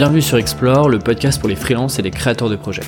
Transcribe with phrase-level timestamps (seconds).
[0.00, 2.80] Bienvenue sur Explore, le podcast pour les freelances et les créateurs de projets.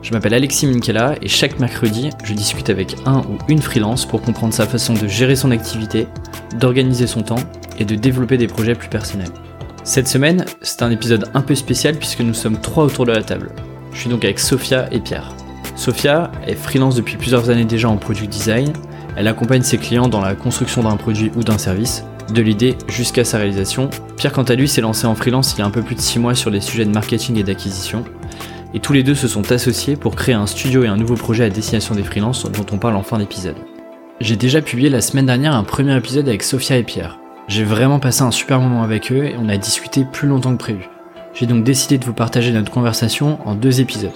[0.00, 4.22] Je m'appelle Alexis Minkela et chaque mercredi, je discute avec un ou une freelance pour
[4.22, 6.06] comprendre sa façon de gérer son activité,
[6.60, 7.42] d'organiser son temps
[7.80, 9.32] et de développer des projets plus personnels.
[9.82, 13.24] Cette semaine, c'est un épisode un peu spécial puisque nous sommes trois autour de la
[13.24, 13.50] table.
[13.92, 15.34] Je suis donc avec Sophia et Pierre.
[15.74, 18.72] Sophia est freelance depuis plusieurs années déjà en product design.
[19.16, 23.24] Elle accompagne ses clients dans la construction d'un produit ou d'un service, de l'idée jusqu'à
[23.24, 23.90] sa réalisation.
[24.16, 26.00] Pierre, quant à lui, s'est lancé en freelance il y a un peu plus de
[26.00, 28.04] 6 mois sur des sujets de marketing et d'acquisition.
[28.74, 31.44] Et tous les deux se sont associés pour créer un studio et un nouveau projet
[31.44, 33.56] à destination des freelances dont on parle en fin d'épisode.
[34.20, 37.18] J'ai déjà publié la semaine dernière un premier épisode avec Sophia et Pierre.
[37.48, 40.62] J'ai vraiment passé un super moment avec eux et on a discuté plus longtemps que
[40.62, 40.88] prévu.
[41.34, 44.12] J'ai donc décidé de vous partager notre conversation en deux épisodes.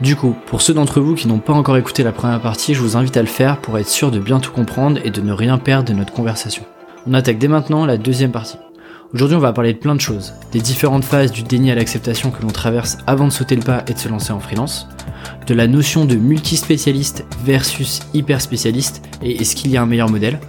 [0.00, 2.80] Du coup, pour ceux d'entre vous qui n'ont pas encore écouté la première partie, je
[2.80, 5.32] vous invite à le faire pour être sûr de bien tout comprendre et de ne
[5.32, 6.64] rien perdre de notre conversation.
[7.06, 8.56] On attaque dès maintenant la deuxième partie.
[9.12, 12.30] Aujourd'hui, on va parler de plein de choses, des différentes phases du déni à l'acceptation
[12.30, 14.88] que l'on traverse avant de sauter le pas et de se lancer en freelance,
[15.46, 20.08] de la notion de multispécialiste versus hyper spécialiste et est-ce qu'il y a un meilleur
[20.08, 20.40] modèle,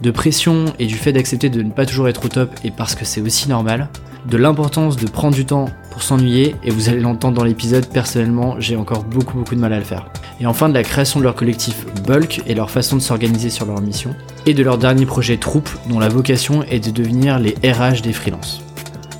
[0.00, 2.94] de pression et du fait d'accepter de ne pas toujours être au top et parce
[2.94, 3.88] que c'est aussi normal,
[4.26, 8.56] de l'importance de prendre du temps pour s'ennuyer, et vous allez l'entendre dans l'épisode, personnellement,
[8.58, 10.10] j'ai encore beaucoup beaucoup de mal à le faire.
[10.40, 13.66] Et enfin de la création de leur collectif Bulk et leur façon de s'organiser sur
[13.66, 14.14] leur mission,
[14.46, 18.12] et de leur dernier projet Troupe, dont la vocation est de devenir les RH des
[18.12, 18.62] freelances.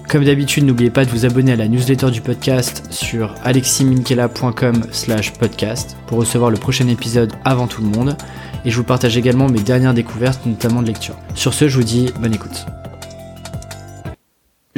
[0.09, 5.35] Comme d'habitude, n'oubliez pas de vous abonner à la newsletter du podcast sur aleximinkela.com slash
[5.35, 8.17] podcast pour recevoir le prochain épisode avant tout le monde,
[8.65, 11.17] et je vous partage également mes dernières découvertes, notamment de lecture.
[11.35, 12.67] Sur ce, je vous dis bonne écoute.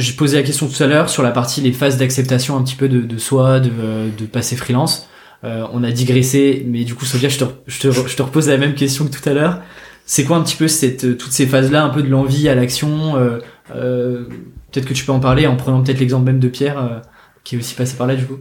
[0.01, 2.75] J'ai posé la question tout à l'heure sur la partie les phases d'acceptation un petit
[2.75, 3.71] peu de, de soi, de,
[4.17, 5.09] de passer freelance.
[5.45, 8.49] Euh, on a digressé, mais du coup, Sophia, je te, je, te, je te repose
[8.49, 9.61] la même question que tout à l'heure.
[10.07, 13.17] C'est quoi un petit peu cette, toutes ces phases-là, un peu de l'envie à l'action
[13.17, 13.39] euh,
[13.75, 14.25] euh,
[14.73, 16.99] Peut-être que tu peux en parler en prenant peut-être l'exemple même de Pierre, euh,
[17.45, 18.39] qui est aussi passé par là du coup.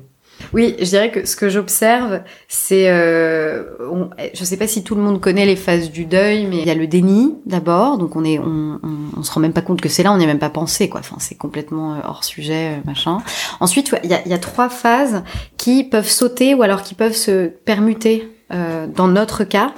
[0.53, 4.95] Oui, je dirais que ce que j'observe, c'est, euh, on, je sais pas si tout
[4.95, 8.15] le monde connaît les phases du deuil, mais il y a le déni d'abord, donc
[8.15, 8.79] on est, on,
[9.15, 10.89] on, se rend même pas compte que c'est là, on n'y a même pas pensé,
[10.89, 11.01] quoi.
[11.01, 13.19] Enfin, c'est complètement euh, hors sujet, euh, machin.
[13.59, 15.23] Ensuite, il y a, y a, trois phases
[15.57, 19.73] qui peuvent sauter ou alors qui peuvent se permuter euh, dans notre cas,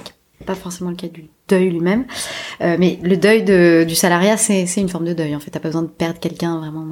[0.46, 2.06] pas forcément le cas du deuil lui-même,
[2.62, 5.36] euh, mais le deuil de, du salariat, c'est une forme de deuil.
[5.36, 6.86] En fait, t'as pas besoin de perdre quelqu'un vraiment.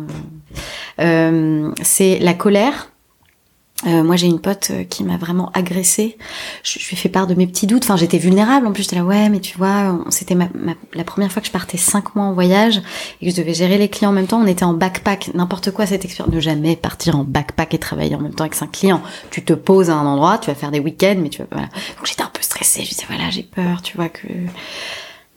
[1.00, 2.92] Euh, c'est la colère
[3.86, 6.18] euh, moi, j'ai une pote euh, qui m'a vraiment agressée.
[6.62, 7.84] Je, je, lui ai fait part de mes petits doutes.
[7.84, 8.66] Enfin, j'étais vulnérable.
[8.66, 11.46] En plus, j'étais là, ouais, mais tu vois, c'était ma, ma, la première fois que
[11.46, 12.82] je partais cinq mois en voyage
[13.20, 14.40] et que je devais gérer les clients en même temps.
[14.40, 16.34] On était en backpack, n'importe quoi cette expérience.
[16.34, 19.02] Ne jamais partir en backpack et travailler en même temps avec cinq clients.
[19.30, 21.68] Tu te poses à un endroit, tu vas faire des week-ends, mais tu vas voilà.
[21.96, 22.84] Donc j'étais un peu stressée.
[22.84, 24.28] Je disais voilà, j'ai peur, tu vois que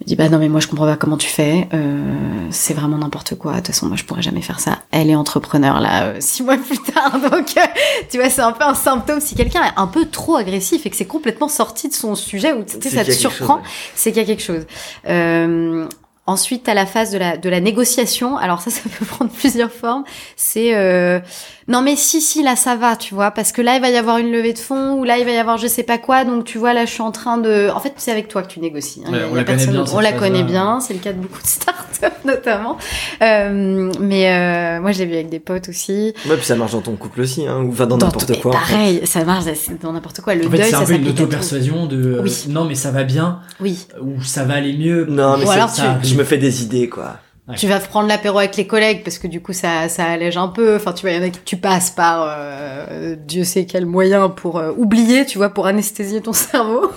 [0.03, 2.97] me dit bah non mais moi je comprends pas comment tu fais, euh, c'est vraiment
[2.97, 3.53] n'importe quoi.
[3.53, 4.79] De toute façon moi je pourrais jamais faire ça.
[4.91, 7.61] Elle est entrepreneur là euh, six mois plus tard donc euh,
[8.09, 10.89] tu vois c'est un peu un symptôme si quelqu'un est un peu trop agressif et
[10.89, 13.61] que c'est complètement sorti de son sujet ou tu sais ça te surprend,
[13.95, 14.65] c'est qu'il y a quelque chose.
[15.07, 15.87] Euh,
[16.25, 18.37] Ensuite, à la phase de la, de la négociation.
[18.37, 20.05] Alors ça, ça peut prendre plusieurs formes.
[20.37, 21.19] C'est euh,
[21.68, 23.96] non mais si si là ça va, tu vois, parce que là il va y
[23.96, 26.25] avoir une levée de fonds ou là il va y avoir je sais pas quoi.
[26.25, 27.69] Donc tu vois là je suis en train de.
[27.74, 29.03] En fait c'est avec toi que tu négocies.
[29.06, 29.12] Hein.
[29.12, 29.72] Ouais, y a, on, y a la personne...
[29.72, 30.79] bien, on la connaît bien.
[30.79, 32.78] C'est le cas de beaucoup de startups notamment.
[33.22, 36.13] Euh, mais euh, moi je l'ai vu avec des potes aussi.
[36.28, 38.51] Ouais puis ça marche dans ton couple aussi, hein, ou va dans, n'importe quoi.
[38.51, 39.06] Pareil, en fait.
[39.06, 39.45] ça marche
[39.81, 40.35] dans n'importe quoi.
[40.35, 42.45] Le en fait, deuil, c'est un peu une auto-persuasion de oui.
[42.50, 43.40] non mais ça va bien.
[43.59, 43.88] Oui.
[44.01, 45.06] Ou ça va aller mieux.
[45.06, 46.09] Non mais ou alors ça, tu...
[46.09, 47.18] je me fais des idées quoi.
[47.47, 47.55] Ouais.
[47.57, 50.47] Tu vas prendre l'apéro avec les collègues parce que du coup ça, ça allège un
[50.47, 50.77] peu.
[50.77, 53.85] Enfin tu vois, il y en a qui tu passes par euh, Dieu sait quel
[53.85, 56.89] moyen pour euh, oublier, tu vois, pour anesthésier ton cerveau.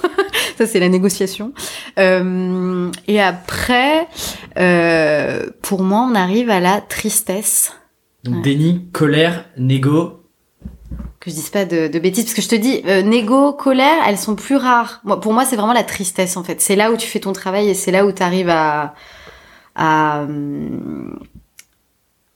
[0.56, 1.52] ça c'est la négociation.
[1.98, 4.06] Euh, et après,
[4.56, 7.72] euh, pour moi, on arrive à la tristesse.
[8.22, 8.42] Donc ouais.
[8.42, 10.22] déni, colère, négo.
[11.18, 14.04] Que je dise pas de, de bêtises parce que je te dis, euh, négo, colère,
[14.06, 15.00] elles sont plus rares.
[15.02, 16.60] Moi, pour moi, c'est vraiment la tristesse en fait.
[16.60, 18.94] C'est là où tu fais ton travail et c'est là où tu arrives à
[19.76, 20.26] à,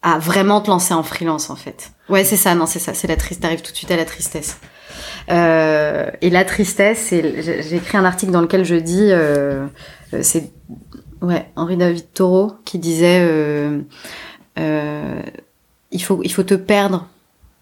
[0.03, 1.93] à vraiment te lancer en freelance en fait.
[2.09, 3.41] Ouais, c'est ça, non, c'est ça, c'est la tristesse.
[3.41, 4.59] T'arrives tout de suite à la tristesse.
[5.31, 9.67] Euh, et la tristesse, j'ai écrit un article dans lequel je dis, euh,
[10.23, 10.51] c'est
[11.23, 13.81] ouais Henri David Thoreau qui disait, euh,
[14.59, 15.23] euh,
[15.91, 17.09] il faut il faut te perdre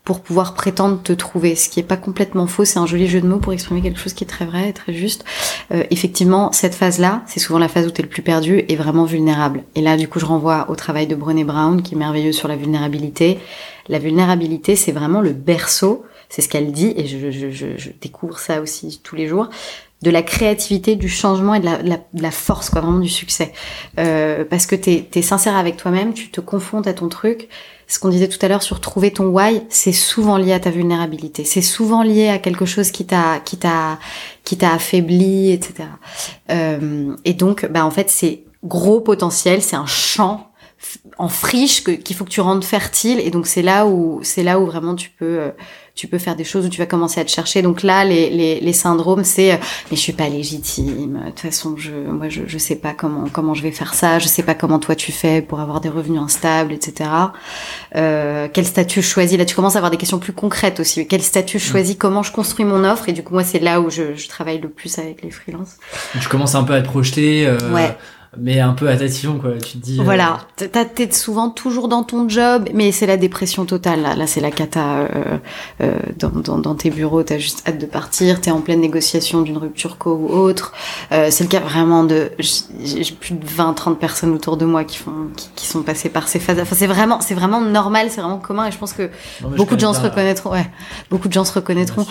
[0.09, 3.21] pour pouvoir prétendre te trouver, ce qui est pas complètement faux, c'est un joli jeu
[3.21, 5.27] de mots pour exprimer quelque chose qui est très vrai et très juste.
[5.71, 8.75] Euh, effectivement, cette phase-là, c'est souvent la phase où tu es le plus perdu et
[8.75, 9.65] vraiment vulnérable.
[9.75, 12.49] Et là, du coup, je renvoie au travail de Brené Brown, qui est merveilleux sur
[12.49, 13.39] la vulnérabilité.
[13.91, 17.91] La vulnérabilité, c'est vraiment le berceau, c'est ce qu'elle dit, et je, je, je, je,
[18.01, 19.51] découvre ça aussi tous les jours,
[20.01, 23.53] de la créativité, du changement et de la, de la, force, quoi, vraiment du succès.
[23.99, 27.51] Euh, parce que t'es es sincère avec toi-même, tu te confrontes à ton truc,
[27.89, 30.71] ce qu'on disait tout à l'heure sur trouver ton why, c'est souvent lié à ta
[30.71, 31.45] vulnérabilité.
[31.45, 33.99] C'est souvent lié à quelque chose qui t'a, qui t'a,
[34.45, 35.89] qui t'a affaibli, etc.
[36.51, 40.53] Euh, et donc, bah en fait, c'est gros potentiel, c'est un champ
[41.17, 44.61] en friche qu'il faut que tu rendes fertile et donc c'est là où c'est là
[44.61, 45.51] où vraiment tu peux euh,
[45.99, 47.61] tu peux faire des choses où tu vas commencer à te chercher.
[47.61, 49.57] Donc là les, les, les syndromes c'est euh,
[49.91, 51.21] mais je suis pas légitime.
[51.25, 54.21] De toute façon je moi je, je sais pas comment comment je vais faire ça.
[54.21, 57.11] Je sais pas comment toi tu fais pour avoir des revenus instables etc
[57.97, 59.37] euh, quel statut je choisis?
[59.37, 61.05] Là tu commences à avoir des questions plus concrètes aussi.
[61.09, 61.73] Quel statut je mmh.
[61.73, 61.97] choisis?
[61.99, 63.09] Comment je construis mon offre?
[63.09, 65.79] Et du coup moi c'est là où je, je travaille le plus avec les freelances.
[66.21, 67.59] Je commence un peu à te projeter euh...
[67.73, 67.97] ouais
[68.37, 69.53] mais un peu à tatillon quoi.
[69.53, 70.41] Tu te dis euh, voilà.
[70.57, 74.51] T'es souvent toujours dans ton job mais c'est la dépression totale là, là c'est la
[74.51, 75.39] cata euh,
[75.81, 77.23] euh, dans, dans, dans, tes bureaux.
[77.23, 78.41] T'as juste hâte de partir.
[78.41, 80.75] T'es en pleine négociation d'une rupture co ou autre.
[81.13, 84.85] Euh, c'est le cas vraiment de j'ai plus de 20 30 personnes autour de moi
[84.85, 88.09] qui font qui, qui sont passées par ces phases enfin c'est vraiment c'est vraiment normal
[88.11, 89.11] c'est vraiment commun et je pense que
[89.57, 90.69] beaucoup de gens se reconnaîtront ouais.
[91.11, 92.07] Beaucoup de gens se reconnaîtront.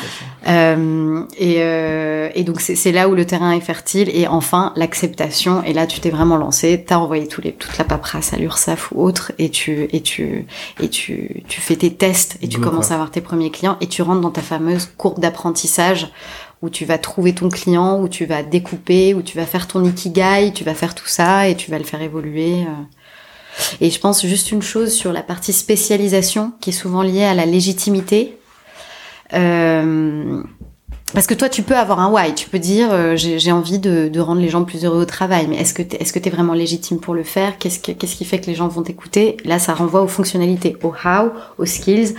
[0.47, 4.09] euh, et, et donc c'est là où le terrain est fertile.
[4.13, 5.63] Et enfin l'acceptation.
[5.63, 8.93] Et là tu t'es vraiment lancé, t'as envoyé tous les, toute la paperasse à l'URSSAF
[8.93, 10.45] ou autre, et tu et tu
[10.79, 13.87] et tu tu fais tes tests et tu commences à avoir tes premiers clients et
[13.87, 16.07] tu rentres dans ta fameuse courbe d'apprentissage
[16.61, 19.83] où tu vas trouver ton client, où tu vas découper, où tu vas faire ton
[19.83, 22.61] ikigai, tu vas faire tout ça et tu vas le faire évoluer.
[22.61, 23.81] Euh.
[23.81, 27.33] Et je pense juste une chose sur la partie spécialisation qui est souvent liée à
[27.33, 28.37] la légitimité.
[29.33, 30.41] Euh,
[31.13, 34.19] parce que toi, tu peux avoir un why, tu peux dire euh, j'ai envie de,
[34.19, 37.13] rendre les gens plus heureux au travail, mais est-ce que que t'es vraiment légitime pour
[37.13, 37.57] le faire?
[37.57, 39.37] Qu'est-ce qu'est-ce qui fait que les gens vont t'écouter?
[39.45, 42.15] Là, ça renvoie aux fonctionnalités, au how, aux skills,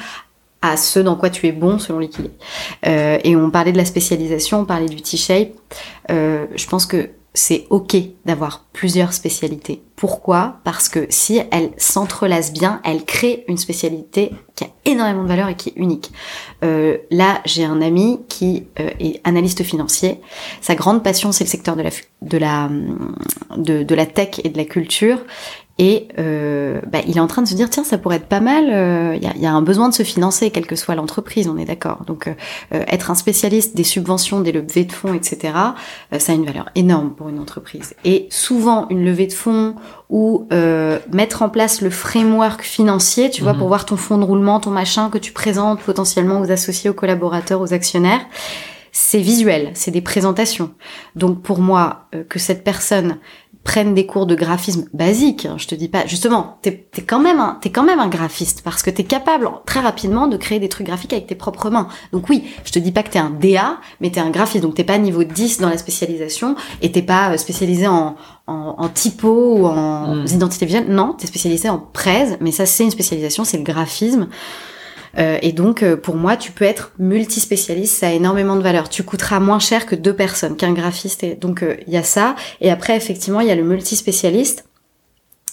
[0.62, 2.34] à ce dans quoi tu es bon selon l'équilibre.
[2.86, 5.50] Euh, et on parlait de la spécialisation, on parlait du T-shape.
[6.10, 9.80] Euh, je pense que c'est ok d'avoir plusieurs spécialités.
[9.94, 10.56] Pourquoi?
[10.64, 15.48] Parce que si elles s'entrelacent bien, elles créent une spécialité qui a énormément de valeur
[15.48, 16.10] et qui est unique.
[16.64, 20.20] Euh, là, j'ai un ami qui euh, est analyste financier.
[20.60, 21.82] Sa grande passion, c'est le secteur de
[22.38, 22.70] la
[23.56, 25.20] de, de la tech et de la culture.
[25.78, 28.40] Et euh, bah, il est en train de se dire tiens ça pourrait être pas
[28.40, 28.64] mal.
[28.64, 31.64] Il euh, y, a, un besoin de se financer quelle que soit l'entreprise, on est
[31.64, 32.02] d'accord.
[32.04, 32.34] Donc euh,
[32.88, 35.54] être un spécialiste des subventions, des levées de fonds, etc.
[36.18, 37.94] ça a une valeur énorme pour une entreprise.
[38.04, 39.76] Et souvent une levée de fonds
[40.10, 40.48] ou
[41.12, 43.58] mettre en place le framework financier, tu vois, mhm.
[43.58, 46.94] pour voir ton fonds de roulement, ton machin que tu présentes potentiellement aux associés, aux
[46.94, 48.20] collaborateurs, aux actionnaires
[48.90, 50.72] c'est visuel, c'est des présentations.
[51.14, 53.18] Donc pour moi, que cette personne
[53.68, 55.44] prennent des cours de graphisme basique.
[55.44, 58.08] Hein, je te dis pas, justement, t'es es quand même un, t'es quand même un
[58.08, 61.68] graphiste parce que t'es capable très rapidement de créer des trucs graphiques avec tes propres
[61.68, 61.86] mains.
[62.12, 64.64] Donc oui, je te dis pas que t'es un DA, mais t'es un graphiste.
[64.64, 68.16] Donc t'es pas niveau 10 dans la spécialisation et t'es pas euh, spécialisé en,
[68.46, 70.26] en, en typo ou en hmm.
[70.28, 70.86] identité visuelle.
[70.88, 74.28] Non, t'es spécialisé en presse, mais ça c'est une spécialisation, c'est le graphisme.
[75.16, 78.88] Euh, et donc, euh, pour moi, tu peux être multispécialiste, ça a énormément de valeur.
[78.88, 81.22] Tu coûteras moins cher que deux personnes, qu'un graphiste.
[81.22, 82.36] Et donc, euh, il y a ça.
[82.60, 84.64] Et après, effectivement, il y a le multispécialiste.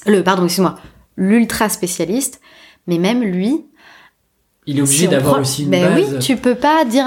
[0.06, 0.76] Le, pardon, excuse-moi,
[1.18, 2.42] l'ultra spécialiste.
[2.88, 3.66] Mais même lui,
[4.68, 7.06] il est obligé d'avoir aussi une ben oui, tu peux pas dire.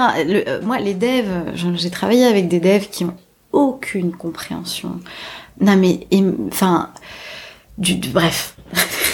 [0.63, 3.15] moi, les devs, j'ai travaillé avec des devs qui ont
[3.51, 4.99] aucune compréhension.
[5.61, 6.07] Non mais,
[6.47, 6.91] enfin,
[7.77, 8.55] du, bref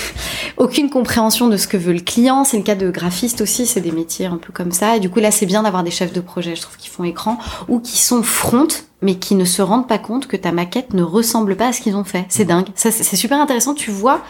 [0.58, 2.44] aucune compréhension de ce que veut le client.
[2.44, 4.98] C'est le cas de graphiste aussi, c'est des métiers un peu comme ça.
[4.98, 7.04] Et du coup, là, c'est bien d'avoir des chefs de projet, je trouve, qui font
[7.04, 8.68] écran ou qui sont front,
[9.02, 11.82] mais qui ne se rendent pas compte que ta maquette ne ressemble pas à ce
[11.82, 12.26] qu'ils ont fait.
[12.30, 12.68] C'est dingue.
[12.76, 13.74] Ça, c'est super intéressant.
[13.74, 14.22] Tu vois.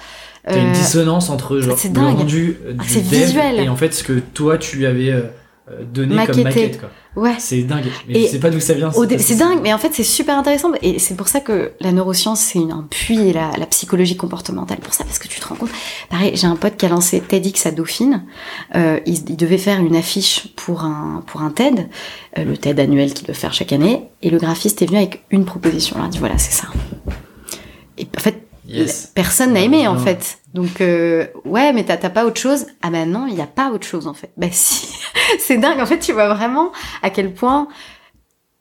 [0.47, 3.59] T'as une euh, dissonance entre genre, le rendu euh, du dev visuel.
[3.59, 5.11] et en fait ce que toi tu avais
[5.71, 6.89] euh, donné comme maquette quoi.
[7.15, 7.35] Ouais.
[7.39, 7.85] C'est dingue.
[8.07, 8.91] Mais je sais pas d'où ça vient.
[9.17, 10.71] C'est dingue, mais en fait, c'est super intéressant.
[10.81, 14.79] Et c'est pour ça que la neuroscience, c'est un puits et la, la, psychologie comportementale
[14.79, 15.69] pour ça, parce que tu te rends compte.
[16.09, 18.25] Pareil, j'ai un pote qui a lancé TEDx à Dauphine.
[18.75, 21.87] Euh, il, il, devait faire une affiche pour un, pour un TED,
[22.37, 24.09] euh, le TED annuel qu'il doit faire chaque année.
[24.21, 25.95] Et le graphiste est venu avec une proposition.
[25.99, 26.67] Il a dit voilà, c'est ça.
[27.97, 28.44] Et en fait,
[29.13, 30.39] personne n'a aimé, en fait.
[30.55, 32.65] Donc euh, ouais, mais t'as pas autre chose?
[32.81, 34.31] Ah ben non, il n'y a pas autre chose en fait.
[34.37, 34.87] Bah si,
[35.37, 35.81] c'est dingue.
[35.81, 36.71] En fait, tu vois vraiment
[37.03, 37.67] à quel point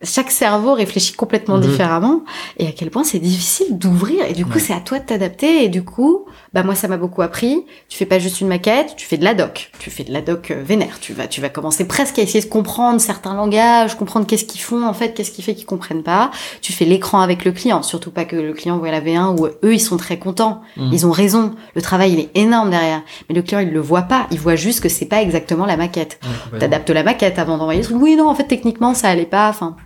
[0.05, 1.63] chaque cerveau réfléchit complètement mhm.
[1.63, 2.25] différemment.
[2.59, 4.25] Et à quel point c'est difficile d'ouvrir.
[4.27, 5.65] Et du coup c'est à toi de t'adapter.
[5.65, 7.65] Et du coup bah moi ça m'a beaucoup appris.
[7.89, 9.71] Tu fais pas juste une maquette tu fais de la doc.
[9.79, 11.01] Tu fais de la doc euh, vénère.
[11.01, 14.61] Tu vas tu vas commencer presque à essayer de comprendre certains langages comprendre qu'est-ce qu'ils
[14.61, 16.31] font en fait qu'est-ce qui fait qu'ils comprennent pas.
[16.61, 17.83] Tu fais l'écran avec le client.
[17.83, 20.63] Surtout pas que le client voit la V1 où eux ils sont très contents.
[20.77, 20.91] Mhm.
[20.93, 21.55] ils ont raison.
[21.75, 23.03] Le travail il est énorme derrière.
[23.29, 24.27] Mais le client il le voit pas.
[24.31, 26.21] Il voit juste que c'est pas exactement la maquette.
[26.59, 27.99] T'adaptes la maquette avant d'envoyer le truc.
[28.01, 29.49] Oui non en fait techniquement ça allait pas.
[29.49, 29.77] Enfin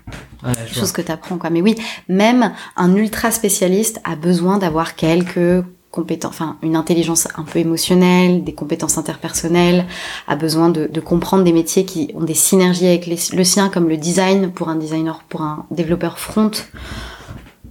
[0.44, 1.50] Ouais, chose que tu apprends quoi.
[1.50, 1.74] Mais oui,
[2.08, 8.44] même un ultra spécialiste a besoin d'avoir quelques compétences, enfin une intelligence un peu émotionnelle,
[8.44, 9.86] des compétences interpersonnelles,
[10.26, 13.88] a besoin de, de comprendre des métiers qui ont des synergies avec le sien, comme
[13.88, 16.50] le design pour un designer, pour un développeur front.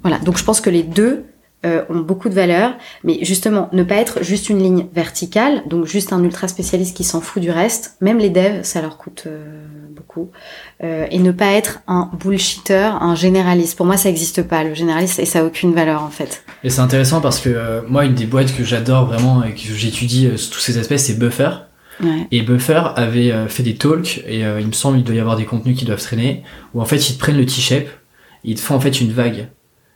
[0.02, 1.26] Voilà, donc je pense que les deux
[1.66, 5.86] euh, ont beaucoup de valeur, mais justement, ne pas être juste une ligne verticale, donc
[5.86, 9.24] juste un ultra spécialiste qui s'en fout du reste, même les devs, ça leur coûte
[9.26, 10.30] euh, beaucoup,
[10.84, 13.76] euh, et ne pas être un bullshitter, un généraliste.
[13.76, 16.44] Pour moi, ça n'existe pas, le généraliste, et ça a aucune valeur en fait.
[16.64, 20.30] Et c'est intéressant parce que moi, une des boîtes que j'adore vraiment et que j'étudie
[20.30, 21.50] tous ces aspects, c'est Buffer.
[22.04, 22.28] Ouais.
[22.32, 25.46] Et Buffer avait fait des talks, et il me semble il doit y avoir des
[25.46, 26.44] contenus qui doivent traîner,
[26.76, 27.88] où en fait ils te prennent le T-shape,
[28.44, 29.50] ils te font en fait une vague.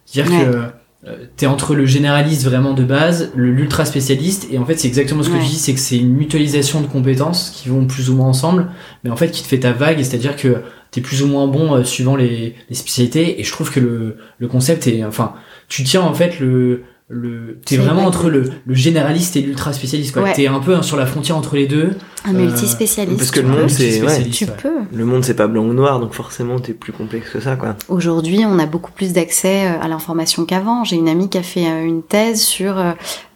[0.05, 0.45] C'est-à-dire Ouais.
[0.45, 4.87] que euh, t'es entre le généraliste vraiment de base, l'ultra spécialiste, et en fait c'est
[4.87, 5.41] exactement ce que Ouais.
[5.41, 8.67] tu dis, c'est que c'est une mutualisation de compétences qui vont plus ou moins ensemble,
[9.03, 10.57] mais en fait qui te fait ta vague, et c'est-à-dire que
[10.91, 14.17] t'es plus ou moins bon euh, suivant les, les spécialités, et je trouve que le,
[14.37, 15.33] le concept est, enfin,
[15.69, 18.05] tu tiens en fait le, le, t'es vraiment vrai.
[18.05, 20.23] entre le, le généraliste et l'ultra spécialiste, quoi.
[20.23, 20.33] Ouais.
[20.33, 21.91] T'es un peu hein, sur la frontière entre les deux.
[22.25, 23.17] Un Euh, multispécialiste.
[23.17, 24.23] parce que le monde, c'est- ouais.
[24.29, 24.51] Tu ouais.
[24.61, 24.69] peux.
[24.93, 27.75] Le monde, c'est pas blanc ou noir, donc forcément, t'es plus complexe que ça, quoi.
[27.89, 30.83] Aujourd'hui, on a beaucoup plus d'accès euh, à l'information qu'avant.
[30.83, 32.75] J'ai une amie qui a fait euh, une thèse sur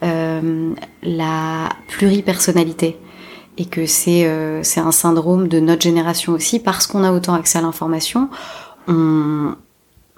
[0.03, 2.97] euh, la pluripersonnalité
[3.57, 7.33] et que c'est euh, c'est un syndrome de notre génération aussi parce qu'on a autant
[7.33, 8.29] accès à l'information.
[8.87, 9.55] On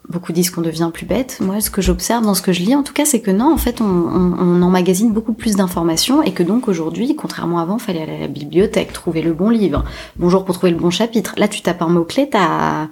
[0.10, 1.38] beaucoup disent qu'on devient plus bête.
[1.42, 3.52] Moi, ce que j'observe dans ce que je lis, en tout cas, c'est que non,
[3.52, 7.78] en fait, on, on, emmagasine beaucoup plus d'informations et que donc aujourd'hui, contrairement à avant,
[7.80, 9.84] fallait aller à la bibliothèque, trouver le bon livre.
[10.16, 11.34] Bonjour pour trouver le bon chapitre.
[11.38, 12.88] Là, tu tapes un mot-clé, t'as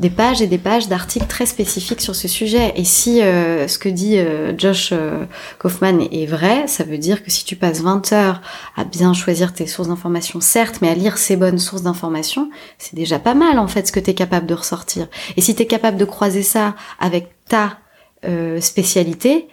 [0.00, 2.72] des pages et des pages d'articles très spécifiques sur ce sujet.
[2.76, 5.24] Et si euh, ce que dit euh, Josh euh,
[5.58, 8.40] Kaufman est, vrai, ça veut dire que si tu passes 20 heures
[8.76, 12.96] à bien choisir tes sources d'information, certes, mais à lire ces bonnes sources d'information, c'est
[12.96, 15.06] déjà pas mal en fait ce que tu es capable de ressortir.
[15.36, 17.78] Et si tu es capable de croiser ça avec ta
[18.24, 19.48] euh, spécialité,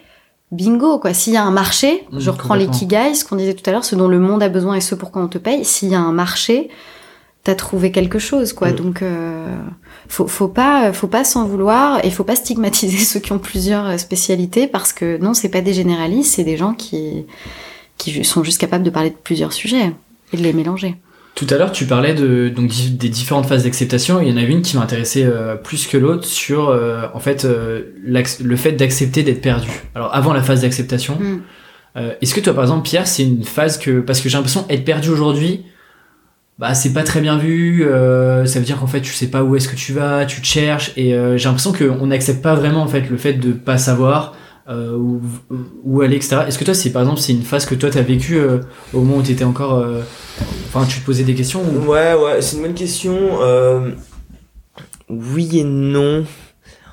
[0.51, 1.13] bingo quoi.
[1.13, 2.74] S'il y a un marché, Mmh, je reprends complètement.
[2.74, 4.95] l'ikigai, ce qu'on disait tout à l'heure, ce dont le monde a besoin et ce
[4.95, 6.69] pourquoi on te paye, s'il y a un marché,
[7.43, 8.71] t'as trouvé quelque chose quoi.
[8.71, 9.45] Donc euh,
[10.12, 13.88] faut faut pas faut pas s'en vouloir et faut pas stigmatiser ceux qui ont plusieurs
[13.88, 17.25] euh, spécialités parce que non, c'est pas des généralistes, c'est des gens qui
[17.98, 19.94] qui sont juste capables de parler de plusieurs sujets
[20.34, 20.96] et de les mélanger.
[21.36, 24.20] Tout à l'heure, tu parlais de, donc, des différentes phases d'acceptation.
[24.22, 27.46] Il y en avait une qui m'intéressait euh, plus que l'autre sur, euh, en fait,
[27.46, 29.70] euh, le fait d'accepter d'être perdu.
[29.96, 31.41] Alors, avant la phase d'acceptation, Mm.
[31.98, 34.65] euh, est-ce que toi, par exemple, Pierre, c'est une phase que, parce que j'ai l'impression
[34.70, 35.63] être perdu aujourd'hui,
[36.62, 37.84] bah, c'est pas très bien vu.
[37.84, 40.39] euh, ça veut dire qu'en fait, tu sais pas où est-ce que tu vas, tu
[40.39, 43.51] te cherches, et euh, j'ai l'impression qu'on n'accepte pas vraiment en fait le fait de
[43.51, 44.36] pas savoir.
[44.70, 45.20] Euh, où,
[45.84, 46.44] où aller, etc.
[46.48, 48.60] Est-ce que toi, c'est par exemple, c'est une phase que toi t'as vécu euh,
[48.94, 50.01] au moment où t'étais encore, euh,
[50.68, 51.89] enfin, tu te posais des questions ou...
[51.89, 53.18] Ouais, ouais, c'est une bonne question.
[55.10, 56.24] Oui et non.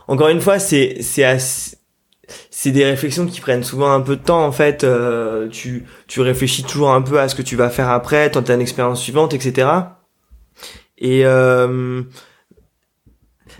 [0.08, 1.76] Encore une fois, c'est c'est assez-
[2.60, 4.82] c'est des réflexions qui prennent souvent un peu de temps en fait.
[4.82, 8.52] Euh, tu tu réfléchis toujours un peu à ce que tu vas faire après, tenter
[8.52, 9.68] une expérience suivante, etc.
[10.98, 12.02] Et euh,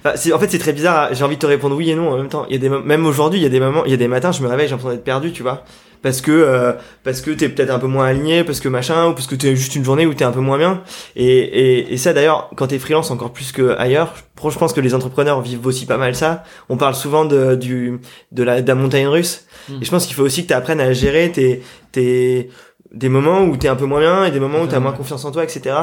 [0.05, 1.15] en fait, c'est très bizarre.
[1.15, 2.45] J'ai envie de te répondre oui et non en même temps.
[2.49, 4.09] Il y a des même aujourd'hui, il y a des moments, il y a des
[4.09, 5.63] matins, je me réveille, j'ai l'impression d'être perdu, tu vois,
[6.03, 6.73] parce que euh,
[7.05, 9.57] parce que t'es peut-être un peu moins aligné, parce que machin, ou parce que t'es
[9.57, 10.83] juste une journée où t'es un peu moins bien.
[11.17, 14.15] Et et, et ça d'ailleurs, quand t'es freelance encore plus que ailleurs,
[14.49, 16.45] je pense que les entrepreneurs vivent aussi pas mal ça.
[16.69, 18.01] On parle souvent de du
[18.33, 19.47] de la, de la montagne russe.
[19.69, 19.83] Mm.
[19.83, 21.63] Et je pense qu'il faut aussi que tu apprennes à gérer tes
[21.93, 22.51] tes
[22.93, 25.25] des moments où t'es un peu moins bien et des moments où t'as moins confiance
[25.25, 25.77] en toi, etc.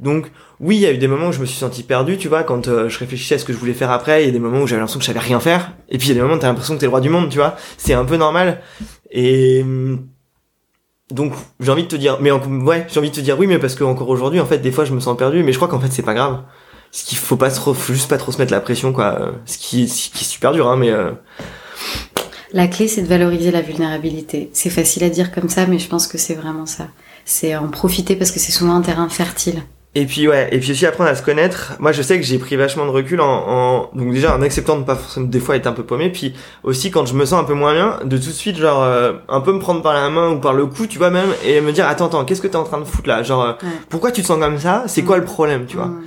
[0.00, 0.30] Donc
[0.60, 2.44] oui, il y a eu des moments où je me suis senti perdu, tu vois,
[2.44, 4.22] quand euh, je réfléchissais à ce que je voulais faire après.
[4.22, 5.72] Il y a des moments où j'avais l'impression que je savais rien faire.
[5.88, 7.08] Et puis il y a des moments où t'as l'impression que t'es le roi du
[7.10, 7.56] monde, tu vois.
[7.76, 8.60] C'est un peu normal.
[9.10, 10.06] Et hum,
[11.10, 13.46] donc j'ai envie de te dire, mais en- ouais, j'ai envie de te dire oui,
[13.46, 15.58] mais parce que encore aujourd'hui, en fait, des fois je me sens perdu, mais je
[15.58, 16.42] crois qu'en fait c'est pas grave.
[16.92, 19.18] Ce qu'il faut pas trop, faut juste pas trop se mettre la pression, quoi.
[19.20, 21.10] Euh, Ce qui, ce qui est super dur, hein, mais euh,
[22.52, 24.50] La clé, c'est de valoriser la vulnérabilité.
[24.52, 26.88] C'est facile à dire comme ça, mais je pense que c'est vraiment ça.
[27.24, 29.62] C'est en profiter parce que c'est souvent un terrain fertile.
[29.96, 31.74] Et puis ouais, et puis aussi apprendre à se connaître.
[31.78, 34.76] Moi, je sais que j'ai pris vachement de recul en, en donc déjà en acceptant
[34.76, 36.34] de pas forcément des fois être un peu paumé, puis
[36.64, 39.12] aussi quand je me sens un peu moins bien, de tout de suite genre euh,
[39.28, 41.60] un peu me prendre par la main ou par le cou, tu vois même, et
[41.60, 43.68] me dire attends attends, qu'est-ce que t'es en train de foutre là, genre euh, Ouais.
[43.88, 45.86] pourquoi tu te sens comme ça, c'est quoi le problème, tu vois?
[45.86, 46.02] Mm.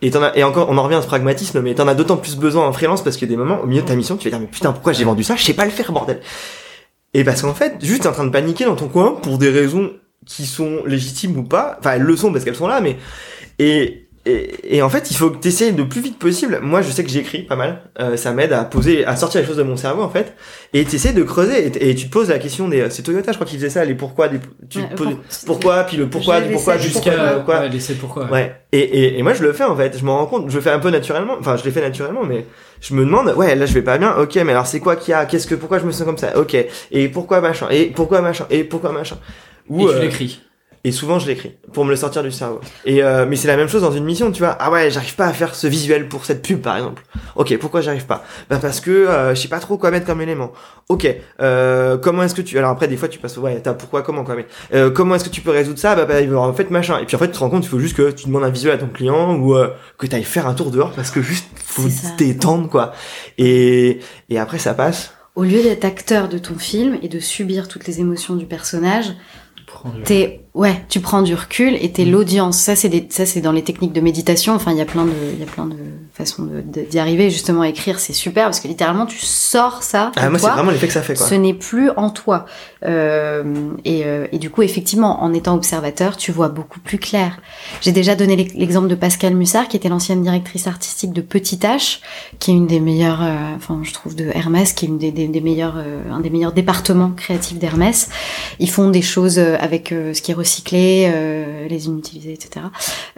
[0.00, 2.72] Et encore, on en revient à ce pragmatisme, mais t'en as d'autant plus besoin en
[2.72, 4.40] freelance parce qu'il y a des moments, au milieu de ta mission, tu vas dire,
[4.40, 5.34] mais putain, pourquoi j'ai vendu ça?
[5.34, 6.20] Je sais pas le faire, bordel.
[7.14, 9.50] Et parce qu'en fait, juste t'es en train de paniquer dans ton coin pour des
[9.50, 9.90] raisons
[10.26, 11.76] qui sont légitimes ou pas.
[11.80, 12.96] Enfin, elles le sont parce qu'elles sont là, mais,
[13.58, 16.60] et, et, et en fait, il faut que tu essayes le plus vite possible.
[16.62, 17.82] Moi, je sais que j'écris pas mal.
[18.00, 20.34] Euh, ça m'aide à poser, à sortir les choses de mon cerveau, en fait.
[20.72, 21.66] Et tu essaies de creuser.
[21.66, 22.88] Et, et tu te poses la question des.
[22.90, 23.84] C'est Toyota, je crois, qui faisait ça.
[23.84, 25.06] Les pourquoi, des, tu Ouais, te poses-
[25.46, 27.30] pour- pourquoi, puis le pourquoi, du pourquoi, jusqu'à pourquoi.
[27.36, 27.58] pourquoi.
[27.60, 28.24] Ouais, laissez pourquoi.
[28.26, 28.30] ouais.
[28.30, 28.56] Ouais.
[28.72, 29.96] Et, et, et moi, je le fais, en fait.
[29.98, 30.50] Je m'en rends compte.
[30.50, 31.36] Je le fais un peu naturellement.
[31.40, 32.44] Enfin, je l'ai fait naturellement, mais
[32.80, 34.14] je me demande, ouais, là, je vais pas bien.
[34.16, 35.24] Ok, mais alors, c'est quoi qu'il y a?
[35.26, 36.36] Qu'est-ce que, pourquoi je me sens comme ça?
[36.38, 36.56] Ok.
[36.90, 37.66] Et pourquoi machin?
[37.70, 38.46] Et pourquoi machin?
[38.50, 39.16] Et pourquoi machin?
[39.70, 40.42] Et Ou, tu euh, l'écris.
[40.84, 42.60] Et souvent, je l'écris pour me le sortir du cerveau.
[42.84, 44.56] Et euh, mais c'est la même chose dans une mission, tu vois.
[44.60, 47.02] Ah ouais, j'arrive pas à faire ce visuel pour cette pub, par exemple.
[47.36, 48.24] Ok, pourquoi j'arrive pas?
[48.48, 50.52] Bah parce que euh, je sais pas trop quoi mettre comme élément.
[50.88, 51.06] Ok,
[51.40, 54.02] euh, comment est-ce que tu Alors après, des fois, tu passes au ouais, t'as pourquoi,
[54.02, 54.36] comment, quoi.
[54.36, 55.96] Mais euh, comment est-ce que tu peux résoudre ça?
[55.96, 56.98] Bah, bah en fait machin.
[56.98, 58.50] Et puis en fait, tu te rends compte, il faut juste que tu demandes un
[58.50, 59.68] visuel à ton client ou euh,
[59.98, 62.92] que t'ailles faire un tour dehors parce que juste faut détendre, quoi.
[63.36, 65.12] Et et après, ça passe.
[65.34, 69.12] Au lieu d'être acteur de ton film et de subir toutes les émotions du personnage,
[70.04, 72.58] t'es ouais, tu prends du recul et t'es l'audience.
[72.58, 74.54] Ça c'est des, ça c'est dans les techniques de méditation.
[74.54, 75.76] Enfin, il y a plein de, il y a plein de
[76.12, 76.48] façons
[76.90, 77.30] d'y arriver.
[77.30, 80.10] Justement, à écrire, c'est super parce que littéralement, tu sors ça.
[80.16, 81.26] Ah moi, c'est vraiment l'effet que ça fait, quoi.
[81.26, 82.44] Ce n'est plus en toi.
[82.84, 87.40] Euh, et, euh, et du coup, effectivement, en étant observateur, tu vois beaucoup plus clair.
[87.80, 91.56] J'ai déjà donné l'ex- l'exemple de Pascal Mussard, qui était l'ancienne directrice artistique de Petit
[91.58, 92.00] H,
[92.40, 95.12] qui est une des meilleures, euh, enfin, je trouve, de Hermès, qui est une des,
[95.12, 98.08] des, euh, un des meilleurs départements créatifs d'Hermès.
[98.58, 102.66] Ils font des choses avec ce qui est recyclé, euh, les inutilisés, etc.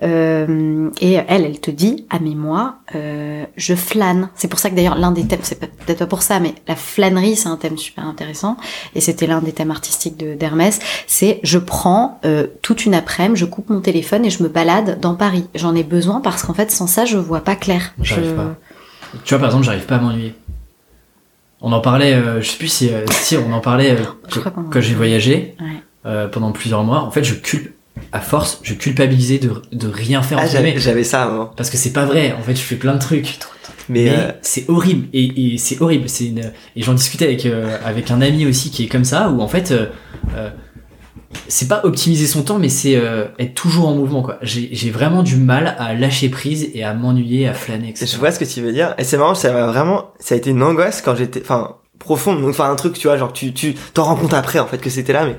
[0.03, 4.29] Euh, et elle, elle te dit, ah mais moi, euh, je flâne.
[4.35, 6.77] C'est pour ça que d'ailleurs l'un des thèmes, c'est peut-être pas pour ça, mais la
[6.77, 8.57] flânerie, c'est un thème super intéressant.
[8.95, 10.81] Et c'était l'un des thèmes artistiques de d'Hermès.
[11.07, 14.99] C'est je prends euh, toute une après-midi, je coupe mon téléphone et je me balade
[15.01, 15.45] dans Paris.
[15.55, 17.95] J'en ai besoin parce qu'en fait, sans ça, je vois pas clair.
[18.03, 18.55] Je- pas.
[19.25, 20.35] Tu vois, par exemple, j'arrive pas à m'ennuyer.
[21.61, 23.95] On en parlait, je sais plus si, si on en parlait
[24.71, 25.67] quand j'ai voyagé Ouais.
[26.07, 27.03] Euh, pendant plusieurs mois.
[27.03, 27.71] En fait, je culpe,
[28.13, 31.47] à force, je culpabilisais de, de rien faire Ah, en j'avais ça avant.
[31.57, 32.35] Parce que c'est pas vrai.
[32.39, 33.39] En fait, je fais plein de trucs.
[33.89, 36.09] Mais, Mais euh, c'est horrible et, et c'est horrible.
[36.09, 36.53] C'est une...
[36.77, 39.49] et j'en discutais avec euh, avec un ami aussi qui est comme ça où en
[39.49, 39.87] fait euh,
[40.37, 40.51] euh,
[41.49, 44.39] c'est pas optimiser son temps mais c'est euh, être toujours en mouvement quoi.
[44.43, 48.07] J'ai j'ai vraiment du mal à lâcher prise et à m'ennuyer, à flâner etc.
[48.13, 48.95] Je vois ce que tu veux dire.
[48.99, 52.41] Et c'est marrant, ça m'a vraiment, ça a été une angoisse quand j'étais, enfin, profonde.
[52.41, 54.79] Donc, enfin, un truc, tu vois, genre, tu, tu t'en rends compte après, en fait,
[54.79, 55.37] que c'était là, mais,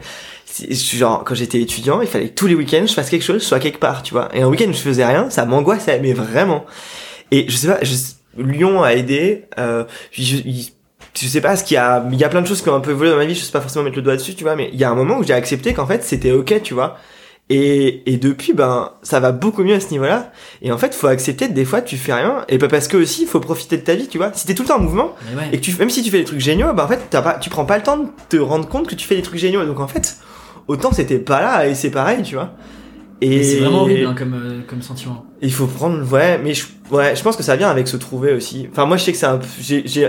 [0.73, 3.47] genre, quand j'étais étudiant, il fallait que tous les week-ends, je fasse quelque chose, je
[3.47, 4.29] sois quelque part, tu vois.
[4.33, 6.65] Et un week-end, je faisais rien, ça m'angoissait, mais vraiment.
[7.31, 7.95] Et je sais pas, je,
[8.37, 10.37] Lyon a aidé, euh, je,
[11.19, 12.75] je sais pas ce qu'il y a, il y a plein de choses qui ont
[12.75, 14.43] un peu évolué dans ma vie, je sais pas forcément mettre le doigt dessus, tu
[14.43, 16.73] vois, mais il y a un moment où j'ai accepté qu'en fait, c'était ok, tu
[16.73, 16.97] vois.
[17.53, 20.31] Et, et depuis, ben, ça va beaucoup mieux à ce niveau-là.
[20.61, 22.45] Et en fait, faut accepter que des fois, tu fais rien.
[22.47, 24.31] Et pas parce que aussi, il faut profiter de ta vie, tu vois.
[24.33, 25.49] Si t'es tout le temps en mouvement, ouais.
[25.51, 27.33] et que tu, même si tu fais des trucs géniaux, bah en fait, t'as pas,
[27.33, 29.65] tu prends pas le temps de te rendre compte que tu fais des trucs géniaux.
[29.65, 30.15] Donc en fait,
[30.69, 32.51] autant c'était pas là, et c'est pareil, tu vois.
[33.19, 35.25] Et c'est vraiment horrible hein, comme euh, comme sentiment.
[35.41, 38.31] il faut prendre, ouais, mais je, ouais, je pense que ça vient avec se trouver
[38.31, 38.69] aussi.
[38.71, 39.41] Enfin, moi, je sais que c'est un,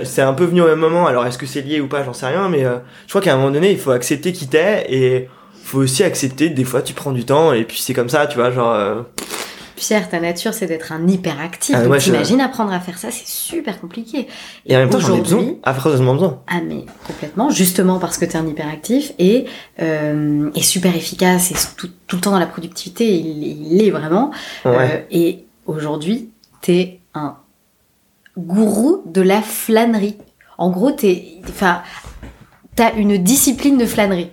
[0.04, 1.08] c'est un peu venu au même moment.
[1.08, 3.34] Alors, est-ce que c'est lié ou pas, j'en sais rien, mais euh, je crois qu'à
[3.34, 5.28] un moment donné, il faut accepter qui t'es et
[5.72, 6.50] faut aussi accepter.
[6.50, 8.74] Des fois, tu prends du temps et puis c'est comme ça, tu vois, genre.
[8.74, 9.02] euh,
[9.74, 11.74] Pierre, ta nature, c'est d'être un hyperactif.
[11.76, 14.28] Ah, donc je- apprendre à faire ça, c'est super compliqué.
[14.66, 15.44] Et en même temps, j'en ai besoin.
[15.64, 16.40] Affreusement besoin.
[16.46, 19.46] Ah mais complètement, justement parce que tu es un hyperactif et,
[19.80, 24.30] euh, super efficace et tout, tout le temps dans la productivité, il, l'est vraiment.
[24.64, 24.72] Ouais.
[24.76, 26.30] Euh, et aujourd'hui,
[26.60, 27.36] tu es un
[28.36, 30.16] gourou de la flânerie.
[30.58, 31.82] En gros, t'es, enfin,
[32.76, 34.30] t'as une discipline de flânerie.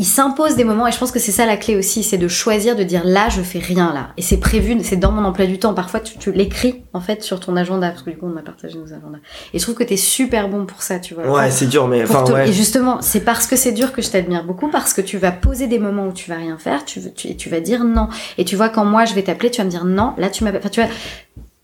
[0.00, 2.28] Il s'impose des moments et je pense que c'est ça la clé aussi, c'est de
[2.28, 5.44] choisir de dire là je fais rien là et c'est prévu, c'est dans mon emploi
[5.46, 5.74] du temps.
[5.74, 8.42] Parfois tu, tu l'écris en fait sur ton agenda parce que du coup on a
[8.42, 9.18] partagé nos agendas.
[9.52, 11.28] Et je trouve que t'es super bon pour ça, tu vois.
[11.28, 12.48] Ouais, c'est dur, mais enfin, te- ouais.
[12.48, 15.32] Et justement, c'est parce que c'est dur que je t'admire beaucoup, parce que tu vas
[15.32, 17.82] poser des moments où tu vas rien faire, tu, veux- tu, et tu vas dire
[17.82, 18.08] non.
[18.38, 20.44] Et tu vois, quand moi je vais t'appeler, tu vas me dire non, là tu
[20.44, 20.60] m'appelles.
[20.60, 20.90] Enfin, tu vois,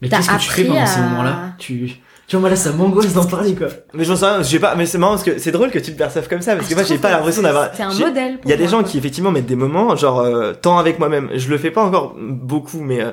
[0.03, 1.39] Mais qu'est-ce que tu fais appris pendant ces à- moments-là?
[1.59, 3.69] Tu tu vois moi là ça m'angoisse d'en parler quoi.
[3.93, 5.93] Mais j'en sais rien, j'ai pas, mais c'est marrant parce que c'est drôle que tu
[5.93, 7.71] te perçoives comme ça parce que je moi j'ai pas que l'impression d'avoir.
[7.75, 8.39] C'est un modèle.
[8.45, 11.31] Il y a des gens qui effectivement mettent des moments, genre euh, temps avec moi-même.
[11.35, 13.11] Je le fais pas encore beaucoup, mais euh,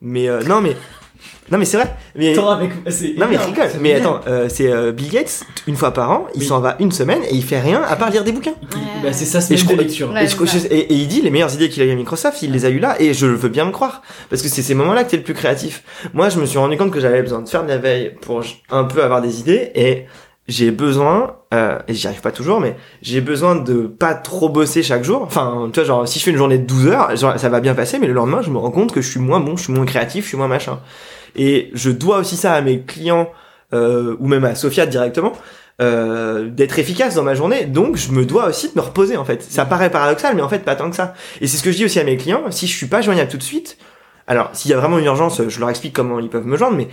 [0.00, 0.76] mais euh, non mais
[1.50, 1.94] non mais c'est vrai.
[2.16, 3.68] Mais Attends avec c'est non mais rigole.
[3.70, 6.46] c'est Mais attends, euh, c'est euh, Bill Gates une fois par an, il Oui.
[6.46, 8.54] s'en va une semaine et il fait rien à part lire des bouquins.
[9.02, 10.10] Bah, c'est ça de crois- lecture.
[10.12, 10.66] Ouais, et, je- c'est ça.
[10.70, 12.70] et- et il dit les meilleures idées qu'il a eu à Microsoft, il les a
[12.70, 15.16] eu là, et je veux bien me croire, parce que c'est ces moments-là que t'es
[15.18, 15.82] le plus créatif.
[16.14, 18.42] Moi, je me suis rendu compte que j'avais besoin de faire de la veille pour
[18.70, 20.06] un peu avoir des idées, et
[20.46, 24.82] j'ai besoin, euh, et j'y arrive pas toujours, mais j'ai besoin de pas trop bosser
[24.82, 25.22] chaque jour.
[25.22, 27.60] Enfin, tu vois, genre, si je fais une journée de 12 heures, genre, ça va
[27.60, 29.64] bien passer, mais le lendemain, je me rends compte que je suis moins bon, je
[29.64, 30.80] suis moins créatif, je suis moins machin.
[31.34, 33.30] Et je dois aussi ça à mes clients,
[33.72, 35.32] euh, ou même à Sophia directement,
[35.80, 37.64] euh, d'être efficace dans ma journée.
[37.64, 39.42] Donc, je me dois aussi de me reposer, en fait.
[39.42, 41.14] Ça paraît paradoxal, mais en fait, pas tant que ça.
[41.40, 42.42] Et c'est ce que je dis aussi à mes clients.
[42.50, 43.78] Si je suis pas joignable tout de suite,
[44.26, 46.76] Alors, s'il y a vraiment une urgence, je leur explique comment ils peuvent me joindre,
[46.76, 46.88] mais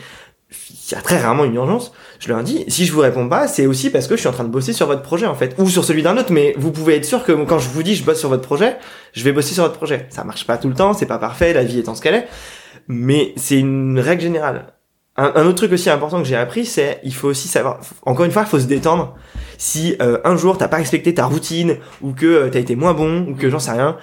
[0.50, 3.48] s'il y a très rarement une urgence, je leur dis, si je vous réponds pas,
[3.48, 5.56] c'est aussi parce que je suis en train de bosser sur votre projet, en fait.
[5.58, 7.96] Ou sur celui d'un autre, mais vous pouvez être sûr que quand je vous dis
[7.96, 8.78] je bosse sur votre projet,
[9.14, 10.06] je vais bosser sur votre projet.
[10.12, 12.28] Ça marche pas tout le temps, c'est pas parfait, la vie étant ce qu'elle est.
[12.88, 14.68] Mais c'est une règle générale.
[15.18, 17.80] Un, autre truc aussi important que j'ai appris, c'est il faut aussi savoir.
[18.04, 19.16] Encore une fois, il faut se détendre.
[19.58, 22.94] Si euh, un jour t'as pas respecté ta routine ou que euh, t'as été moins
[22.94, 23.98] bon ou que j'en sais rien,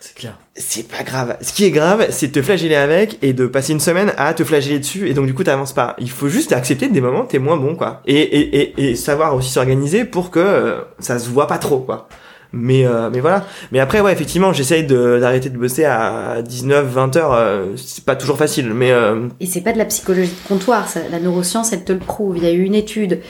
[0.00, 0.38] C'est clair.
[0.54, 1.36] c'est pas grave.
[1.40, 4.32] Ce qui est grave, c'est de te flageller avec et de passer une semaine à
[4.32, 5.96] te flageller dessus et donc du coup t'avances pas.
[5.98, 8.00] Il faut juste accepter des moments où t'es moins bon quoi.
[8.06, 11.78] Et, et, et, et savoir aussi s'organiser pour que euh, ça se voit pas trop
[11.80, 12.08] quoi.
[12.52, 13.44] Mais euh, mais voilà.
[13.72, 17.32] Mais après ouais effectivement j'essaye de d'arrêter de bosser à 19 20 heures.
[17.32, 20.88] euh, c'est pas toujours facile mais euh, Et c'est pas de la psychologie de comptoir,
[20.88, 22.38] ça, la neuroscience, elle te le prouve.
[22.38, 23.20] Il y a eu une étude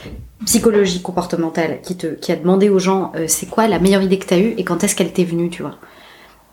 [0.44, 4.18] psychologie comportementale qui, te, qui a demandé aux gens euh, c'est quoi la meilleure idée
[4.18, 5.76] que tu as eue et quand est-ce qu'elle t'est venue, tu vois.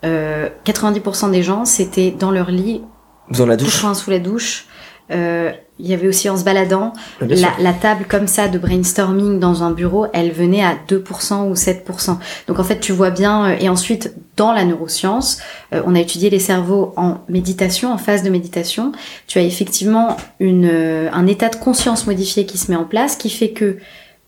[0.04, 2.82] Euh, 90% des gens, c'était dans leur lit,
[3.30, 3.68] dans la douche.
[3.72, 4.66] couchant sous la douche.
[5.12, 9.38] Euh, Il y avait aussi en se baladant, Bien la, table comme ça de brainstorming
[9.38, 12.16] dans un bureau, elle venait à 2% ou 7%.
[12.48, 13.44] Donc en fait, tu vois bien.
[13.50, 15.38] euh, Et ensuite, dans la neuroscience,
[15.74, 18.92] euh, on a étudié les cerveaux en méditation, en phase de méditation.
[19.26, 23.14] Tu as effectivement une, euh, un état de conscience modifié qui se met en place,
[23.16, 23.76] qui fait que,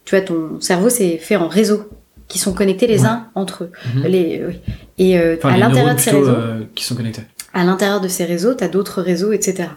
[0.04, 1.84] tu vois, ton cerveau c'est fait en réseaux
[2.28, 3.06] qui sont connectés les Ouais.
[3.08, 3.72] uns entre eux.
[3.94, 4.02] Mhm.
[4.06, 4.60] Les, oui.
[4.98, 7.22] Et euh, Enfin, à l'intérieur de ces réseaux, euh, qui sont connectés.
[7.54, 9.70] à l'intérieur de ces réseaux, tu as d'autres réseaux, etc.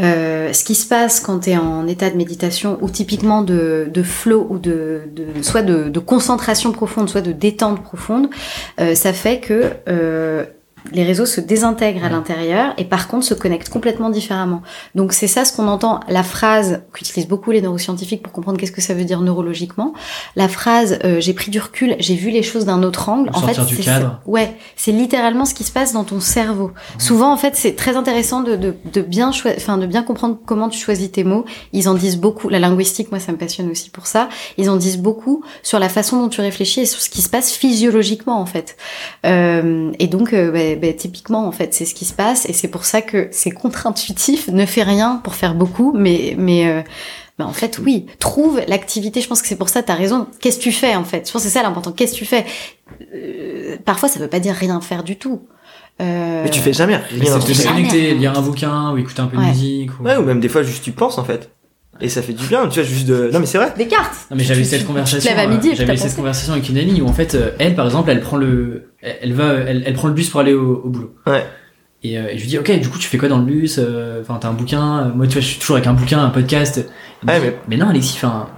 [0.00, 3.88] Euh, ce qui se passe quand tu es en état de méditation ou typiquement de,
[3.92, 8.28] de flow ou de, de soit de, de concentration profonde, soit de détente profonde,
[8.80, 10.44] euh, ça fait que euh,
[10.90, 14.62] les réseaux se désintègrent à l'intérieur et par contre se connectent complètement différemment.
[14.94, 18.72] Donc c'est ça ce qu'on entend, la phrase qu'utilisent beaucoup les neuroscientifiques pour comprendre qu'est-ce
[18.72, 19.94] que ça veut dire neurologiquement.
[20.36, 23.30] La phrase euh, j'ai pris du recul, j'ai vu les choses d'un autre angle.
[23.32, 24.20] Sortir du c'est cadre.
[24.26, 26.72] Ouais, c'est littéralement ce qui se passe dans ton cerveau.
[26.98, 30.68] Souvent, en fait, c'est très intéressant de, de, de bien enfin, de bien comprendre comment
[30.68, 31.44] tu choisis tes mots.
[31.72, 32.48] Ils en disent beaucoup.
[32.48, 34.28] La linguistique, moi, ça me passionne aussi pour ça.
[34.58, 37.28] Ils en disent beaucoup sur la façon dont tu réfléchis et sur ce qui se
[37.28, 38.76] passe physiologiquement, en fait.
[39.26, 42.46] Euh, et donc, euh, bah, bah, typiquement, en fait, c'est ce qui se passe.
[42.48, 44.48] Et c'est pour ça que c'est contre-intuitif.
[44.48, 46.82] Ne fais rien pour faire beaucoup, mais, mais, euh,
[47.38, 49.20] bah, en fait, oui, trouve l'activité.
[49.20, 50.26] Je pense que c'est pour ça, t'as raison.
[50.40, 51.26] Qu'est-ce que tu fais, en fait?
[51.26, 51.92] Je pense que c'est ça l'important.
[51.92, 52.44] Qu'est-ce que tu fais?
[53.14, 55.42] Euh, Parfois, ça veut pas dire rien faire du tout.
[56.00, 57.40] Euh, Mais tu fais jamais Mais rien.
[57.40, 59.90] c'est déconnecter, lire un bouquin ou écouter un peu de musique.
[60.00, 60.04] Ou...
[60.04, 61.50] Ouais ou même des fois juste tu penses en fait.
[62.02, 62.66] Et ça fait du bien.
[62.68, 63.30] Tu vois juste de.
[63.32, 63.72] Non mais c'est vrai.
[63.78, 65.18] Des cartes Non mais j'avais cette conversation.
[65.20, 67.12] Tu te lèves à midi euh, et J'avais cette conversation avec une amie où en
[67.12, 70.28] fait, euh, elle par exemple, elle prend le, elle va, elle, elle prend le bus
[70.28, 71.14] pour aller au, au boulot.
[71.26, 71.46] Ouais.
[72.04, 73.78] Et, euh, et je lui dis, ok, du coup, tu fais quoi dans le bus
[73.78, 75.04] Euh, Enfin, t'as un bouquin.
[75.06, 76.76] Euh, Moi, tu vois, je suis toujours avec un bouquin, un podcast.
[77.26, 78.48] Ouais, dit, mais- mais non, Alexis, enfin,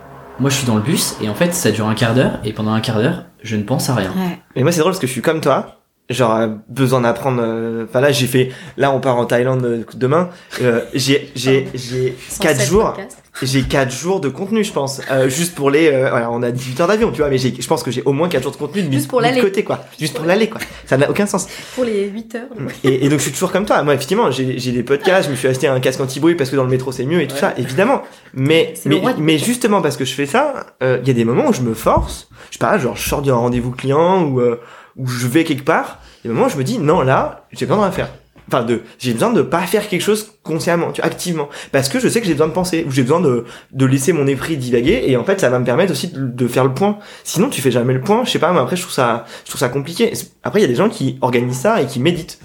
[0.40, 2.54] moi, je suis dans le bus et en fait, ça dure un quart d'heure et
[2.54, 4.08] pendant un quart d'heure, je ne pense à rien.
[4.16, 4.38] Ouais.
[4.56, 5.80] Mais moi c'est drôle parce que je suis comme toi.
[6.10, 7.42] Genre besoin d'apprendre.
[7.42, 8.50] euh, Enfin là j'ai fait.
[8.78, 10.28] Là on part en Thaïlande demain.
[10.62, 12.92] Euh, j'ai j'ai j'ai quatre 107 jours.
[12.94, 13.22] podcasts.
[13.42, 15.00] J'ai 4 jours de contenu, je pense.
[15.10, 15.88] Euh, juste pour les.
[15.88, 18.00] euh, voilà, on a 18 heures d'avion, tu vois, mais j'ai- je pense que j'ai
[18.04, 19.40] au moins 4 jours de contenu de Juste pour l'aller.
[19.40, 19.84] côté, quoi.
[19.98, 20.60] Juste pour l'aller, quoi.
[20.86, 21.48] Ça n'a aucun sens.
[21.74, 22.46] Pour les 8 heures.
[22.84, 23.82] Et, et donc, je suis toujours comme toi.
[23.82, 26.54] Moi, effectivement, j'ai j'ai des podcasts, je me suis acheté un casque anti-bruit parce que
[26.56, 27.40] dans le métro c'est mieux et tout Ouais.
[27.40, 28.02] ça, évidemment.
[28.34, 31.48] Mais, mais, mais justement parce que je fais ça, euh, il y a des moments
[31.48, 32.28] où je me force.
[32.50, 34.60] Je sais pas, genre, je sors d'un rendez-vous client ou, euh,
[34.96, 35.98] ou je vais quelque part.
[36.22, 38.08] Il y a des moments où je me dis, non, là, j'ai rien faire.
[38.48, 41.48] Enfin, de, j'ai besoin de pas faire quelque chose consciemment, tu vois, activement.
[41.72, 44.12] Parce que je sais que j'ai besoin de penser, ou j'ai besoin de, de laisser
[44.12, 46.74] mon esprit divaguer, et en fait, ça va me permettre aussi de, de faire le
[46.74, 46.98] point.
[47.24, 49.50] Sinon, tu fais jamais le point, je sais pas, mais après, je trouve ça, je
[49.50, 50.12] trouve ça compliqué.
[50.42, 52.38] Après, il y a des gens qui organisent ça et qui méditent.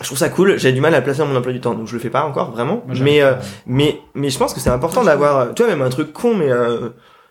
[0.00, 1.88] Je trouve ça cool, j'ai du mal à placer dans mon emploi du temps, donc
[1.88, 2.84] je le fais pas encore, vraiment.
[2.86, 3.34] Moi, mais, euh,
[3.66, 6.50] mais, mais je pense que c'est important d'avoir, tu vois, même un truc con, mais,
[6.50, 6.90] euh,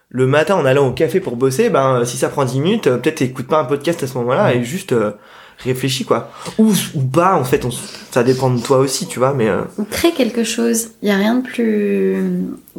[0.10, 2.98] le matin en allant au café pour bosser, ben, si ça prend 10 minutes, euh,
[2.98, 5.12] peut-être t'écoutes pas un podcast à ce moment-là et juste, euh,
[5.60, 6.32] réfléchis, quoi.
[6.58, 7.72] Ou, ou pas, en fait, on,
[8.12, 10.90] ça dépend de toi aussi, tu vois, mais, euh, crée quelque chose.
[11.02, 12.16] Il y a rien de plus.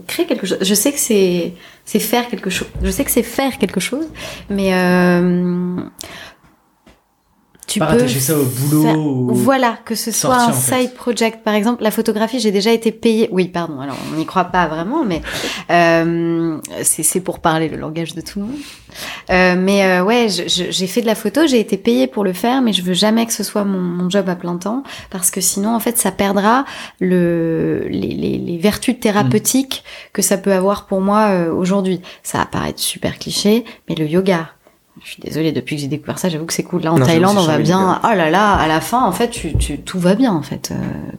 [0.07, 0.59] Crée quelque chose.
[0.61, 2.69] Je sais que c'est c'est faire quelque chose.
[2.83, 4.07] Je sais que c'est faire quelque chose,
[4.51, 5.77] mais euh,
[7.69, 8.09] tu Pas peux.
[8.09, 8.85] ça au boulot.
[9.31, 10.81] ou- Voilà, que ce soit un en fait.
[10.81, 13.29] side project, par exemple, la photographie, j'ai déjà été payée.
[13.31, 13.79] Oui, pardon.
[13.81, 15.21] Alors, on n'y croit pas vraiment, mais
[15.71, 18.57] euh, c'est c'est pour parler le langage de tout le monde.
[19.31, 22.63] Euh, mais euh, ouais, j'ai fait de la photo, j'ai été payée pour le faire,
[22.63, 25.41] mais je veux jamais que ce soit mon, mon job à plein temps, parce que
[25.43, 26.65] sinon, en fait, ça perdra
[27.01, 32.01] le, les, les, les vertus thérapeutiques que ça peut avoir pour moi euh, aujourd'hui.
[32.23, 34.49] Ça va paraître super cliché, mais le yoga.
[35.05, 36.83] Je suis désolée, depuis que j'ai découvert ça, j'avoue que c'est cool.
[36.83, 38.01] Là, en Non, Thaïlande, on va bien.
[38.05, 40.71] Oh là là, à la fin, en fait, tu, tu, tout va bien, en fait.
[40.73, 40.75] Euh,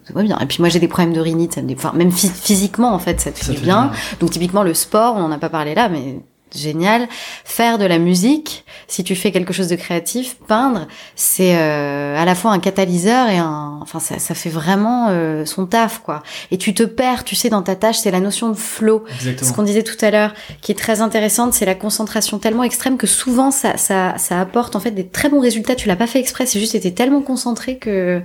[0.07, 0.37] tout va bien.
[0.39, 2.93] Et puis moi, j'ai des problèmes de rhinite, ça me dé- enfin, même phy- physiquement,
[2.93, 3.85] en fait, ça te fait Ça du fait bien.
[3.87, 3.91] bien.
[4.19, 6.19] Donc typiquement le sport, on n'en a pas parlé là, mais
[6.55, 7.07] génial.
[7.45, 12.25] Faire de la musique, Si tu fais quelque chose de créatif, peindre, c'est euh, à
[12.25, 16.23] la fois un catalyseur et un, enfin ça, ça fait vraiment euh, son taf quoi.
[16.49, 19.03] Et tu te perds, tu sais, dans ta tâche, c'est la notion de flow.
[19.15, 19.49] Exactement.
[19.49, 22.97] Ce qu'on disait tout à l'heure, qui est très intéressante, c'est la concentration tellement extrême
[22.97, 25.75] que souvent ça, ça, ça apporte en fait des très bons résultats.
[25.75, 28.21] Tu l'as pas fait exprès, c'est juste été tellement concentré que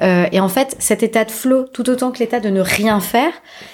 [0.00, 3.00] euh, et en fait cet état de flow, tout autant que l'état de ne rien
[3.00, 3.32] faire,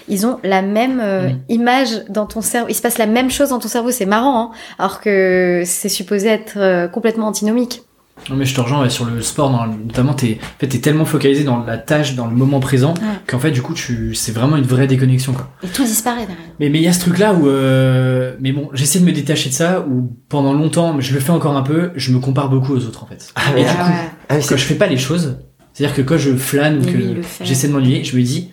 [0.08, 2.68] ils ont la même euh, image dans ton cerveau.
[2.68, 5.88] Il se passe la même chose dans ton cerveau, c'est marrant, hein, alors que c'est
[5.88, 7.82] supposé être euh, complètement antinomique.
[8.30, 10.78] Non mais je te rejoins ouais, sur le sport, dans, notamment t'es en fait, t'es
[10.78, 13.06] tellement focalisé dans la tâche, dans le moment présent, Ouais.
[13.26, 15.48] qu'en fait du coup tu c'est vraiment une vraie déconnexion quoi.
[15.64, 16.36] Et tout disparaît derrière.
[16.60, 19.12] Mais mais il y a ce truc là où euh, mais bon j'essaie de me
[19.12, 22.48] détacher de ça où pendant longtemps je le fais encore un peu, je me compare
[22.48, 23.32] beaucoup aux autres en fait.
[23.34, 23.90] Ah, Et mais du ah, coup,
[24.28, 25.38] Ah, mais quand je fais pas les choses,
[25.72, 26.98] c'est-à-dire que quand je flâne ou Mais que
[27.42, 28.50] j'essaie de m'ennuyer, je me dis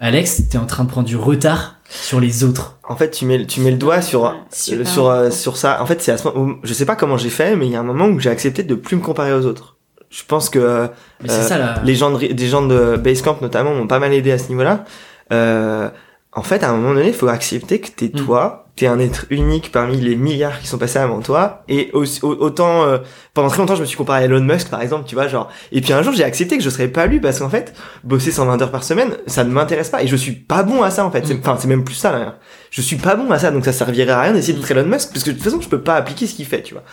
[0.00, 2.78] Alex t'es en train de prendre du retard sur les autres.
[2.88, 5.82] En fait, tu mets, tu mets le doigt sur, super sur, euh, sur ça.
[5.82, 7.72] En fait, c'est à ce moment, où- je sais pas comment j'ai fait, mais il
[7.72, 9.76] y a un moment où j'ai accepté de plus me comparer aux autres.
[10.08, 10.86] Je pense que euh,
[11.28, 11.74] ça là.
[11.84, 14.84] les gens de, des gens de Basecamp notamment m'ont pas mal aidé à ce niveau-là.
[15.32, 15.88] Euh,
[16.32, 18.24] en fait, à un moment donné, il faut accepter que t'es Mm.
[18.24, 21.64] toi, t'es un être unique parmi les milliards qui sont passés avant toi.
[21.68, 22.96] Et aussi- autant, euh,
[23.34, 25.50] pendant très longtemps, je me suis comparé à Elon Musk, par exemple, tu vois, genre.
[25.70, 28.32] Et puis un jour, j'ai accepté que je serais pas lui parce qu'en fait, bosser
[28.32, 31.04] 120 heures par semaine, ça ne m'intéresse pas et je suis pas bon à ça
[31.04, 31.26] en fait.
[31.26, 31.40] C'est- Mm.
[31.40, 32.10] Enfin, c'est même plus ça.
[32.10, 32.38] Là.
[32.70, 34.60] Je suis pas bon à ça, donc ça servirait à rien d'essayer Mm.
[34.62, 36.62] d'être Elon Musk parce que de toute façon, je peux pas appliquer ce qu'il fait,
[36.62, 36.84] tu vois.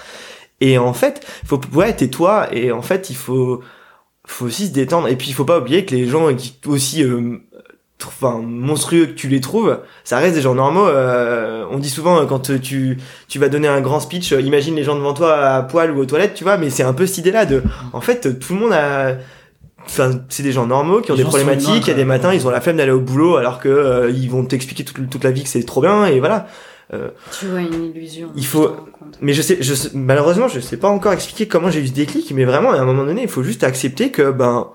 [0.60, 3.62] Et en fait, faut ouais, t'es toi et en fait, il faut
[4.30, 7.02] faut aussi se détendre et puis il faut pas oublier que les gens qui aussi
[7.02, 7.38] euh,
[8.06, 12.20] enfin monstrueux que tu les trouves ça reste des gens normaux euh, on dit souvent
[12.22, 15.14] euh, quand euh, tu tu vas donner un grand speech euh, imagine les gens devant
[15.16, 17.46] toi à poil ou aux toilettes tu vois mais c'est un peu cette idée là
[17.48, 19.16] de en fait tout le monde a
[19.90, 21.86] Enfin, c'est des gens normaux qui ont Les des problématiques.
[21.86, 24.12] Il y a des matins, ils ont la flemme d'aller au boulot, alors que euh,
[24.12, 26.08] ils vont t'expliquer toute, toute la vie que c'est trop bien.
[26.08, 26.48] Et voilà.
[27.40, 28.28] Tu vois une illusion.
[28.36, 28.76] Il je faut-.
[29.22, 31.94] Mais je sais, je sais- malheureusement, je sais pas encore expliquer comment j'ai eu ce
[31.94, 34.68] déclic, mais vraiment, à un moment donné, il faut juste accepter que, ben,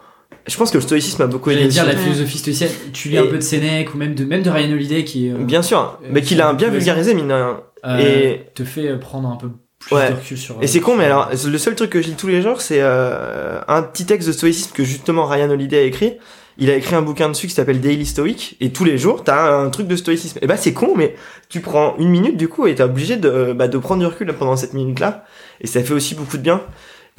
[0.46, 1.66] je pense que le stoïcisme a beaucoup aidé.
[1.68, 4.42] Dire la philosophie stoïcienne, tu lis Et- un peu de Sénèque ou même de même
[4.42, 7.28] de Ryan Holiday qui euh, Bien sûr, Euh, mais qu'il a un bien vulgarisé, mine
[7.28, 7.60] de rien.
[7.84, 10.10] euh, et- te fait prendre un peu plus Ouais.
[10.10, 10.56] de recul sur.
[10.62, 12.78] Et c'est con, mais alors, le seul truc que je lis tous les jours, c'est
[12.80, 16.14] euh, un petit texte de stoïcisme que justement Ryan Holiday a écrit.
[16.58, 19.56] Il a écrit un bouquin dessus qui s'appelle Daily Stoic, et tous les jours, t'as
[19.56, 20.38] un truc de stoïcisme.
[20.42, 21.16] Et bah, c'est con, mais
[21.48, 24.30] tu prends une minute du coup, et t'es obligé de, bah, de prendre du recul
[24.38, 25.24] pendant cette minute-là.
[25.62, 26.60] Et ça fait aussi beaucoup de bien.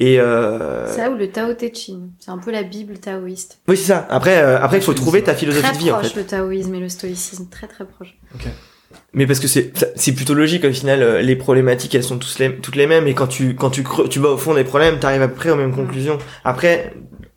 [0.00, 0.86] Et euh...
[0.92, 2.10] Ça ou le Tao Te Ching.
[2.18, 3.60] C'est un peu la Bible taoïste.
[3.68, 4.06] oui, c'est ça.
[4.10, 6.20] Après, euh, après, il faut trouver ta philosophie Très de vie, en proche fait.
[6.20, 8.16] le taoïsme et le stoïcisme, très très proche.
[9.12, 12.38] Mais parce que c'est c'est plutôt logique au final euh, les problématiques elles sont tous
[12.38, 14.62] les, toutes les mêmes et quand tu quand tu creux- tu vas au fond des
[14.64, 16.18] problèmes t'arrives à peu près aux mêmes conclusions.
[16.44, 16.92] Après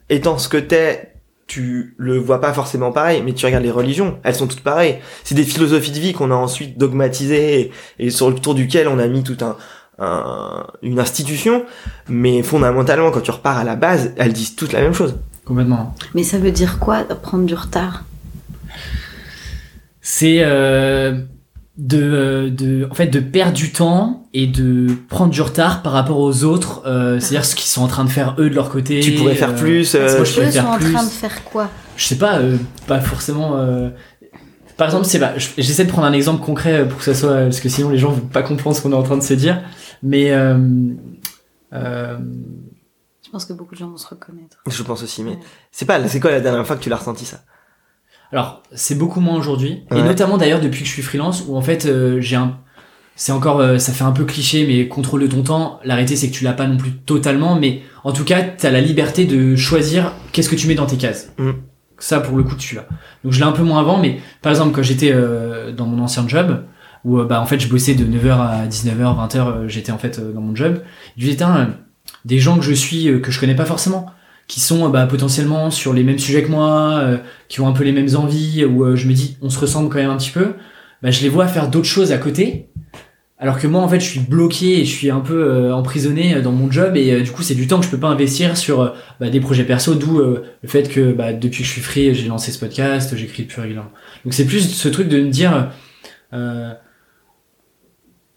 [0.10, 1.14] étant ce que t'es
[1.48, 5.00] tu le vois pas forcément pareil mais tu regardes les religions elles sont toutes pareilles.
[5.24, 8.88] C'est des philosophies de vie qu'on a ensuite dogmatisées et, et sur le tour duquel
[8.88, 9.56] on a mis tout un
[10.00, 11.64] un- une institution
[12.08, 15.16] mais fondamentalement quand tu repars à la base elles disent toutes la même chose.
[15.46, 15.96] Complètement.
[16.14, 18.04] Mais ça veut dire quoi prendre du retard?
[20.02, 21.20] C'est euh,
[21.78, 25.94] de, euh, de, en fait, de perdre du temps et de prendre du retard par
[25.94, 26.84] rapport aux autres.
[26.86, 29.00] euh, C'est-à-dire ce qu'ils sont en train de faire eux de leur côté.
[29.00, 30.94] tu pourrais faire euh, plus euh, moi, je pourrais Eux faire sont en plus.
[30.94, 31.70] train de faire quoi?
[31.98, 32.58] Je sais pas, euh,
[32.88, 33.58] pas forcément.
[33.58, 33.90] euh,
[34.78, 35.38] Par exemple, c'est pas.
[35.38, 37.98] je- J'essaie de prendre un exemple concret pour que ça soit, parce que sinon les
[37.98, 39.62] gens vont pas comprendre ce qu'on est en train de se dire.
[40.04, 40.58] Mais euh,
[41.74, 42.18] euh,
[43.26, 44.58] Je pense que beaucoup de gens vont se reconnaître.
[44.68, 45.40] je pense aussi mais Ouais.
[45.72, 47.42] c'est pas c'est quoi la dernière fois que tu l'as ressenti ça?
[48.32, 51.62] Alors c'est beaucoup moins aujourd'hui, et notamment d'ailleurs depuis que je suis freelance, où en
[51.62, 52.58] fait euh, j'ai un,
[53.16, 55.80] c'est encore, euh, ça fait un peu cliché, mais contrôle de ton temps.
[55.86, 58.70] La réalité c'est que tu l'as pas non plus totalement, mais en tout cas t'as
[58.70, 61.32] la liberté de choisir qu'est-ce que tu mets dans tes cases.
[61.38, 61.52] Mm.
[62.00, 62.86] Ça pour le coup tu l'as.
[63.24, 66.04] Donc je l'ai un peu moins avant, mais par exemple quand j'étais euh, dans mon
[66.04, 66.66] ancien job,
[67.06, 69.98] où euh, bah en fait je bossais de 9h à 19h, 20h, euh, j'étais en
[69.98, 70.82] fait euh, dans mon job.
[71.20, 71.66] Tiens, euh,
[72.26, 74.08] des gens que je suis que je connais pas forcément,
[74.48, 77.92] qui sont bah, potentiellement sur les mêmes sujets que moi, qui ont un peu les
[77.92, 80.54] mêmes envies, où je me dis on se ressemble quand même un petit peu.
[81.02, 82.70] Bah je les vois faire d'autres choses à côté.
[83.40, 86.52] Alors que moi, en fait, je suis bloqué et je suis un peu emprisonné dans
[86.52, 89.30] mon job et du coup, c'est du temps que je peux pas investir sur bah,
[89.30, 92.52] des projets perso, d'où le fait que bah, depuis que je suis free, j'ai lancé
[92.52, 93.92] ce podcast, j'écris plus régulièrement.
[94.26, 95.70] Donc c'est plus ce truc de me dire,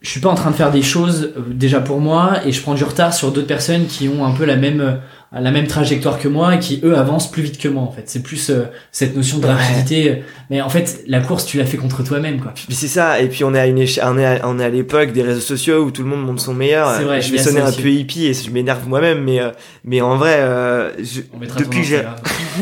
[0.03, 2.63] je suis pas en train de faire des choses euh, déjà pour moi et je
[2.63, 4.93] prends du retard sur d'autres personnes qui ont un peu la même euh,
[5.33, 8.03] la même trajectoire que moi et qui eux avancent plus vite que moi en fait.
[8.07, 9.53] C'est plus euh, cette notion de Ouais.
[9.53, 10.25] rapidité.
[10.49, 12.53] Mais en fait, la course, tu l'as fait contre toi-même quoi.
[12.69, 14.69] Mais c'est ça, et puis on est à une on est à, on est à
[14.71, 16.93] l'époque des réseaux sociaux où tout le monde montre son meilleur.
[16.97, 19.51] C'est vrai, je vais sonner un peu hippie et je m'énerve moi-même, mais euh,
[19.85, 22.17] mais en vrai, euh, je- On mettra depuis que j'ai Instagram.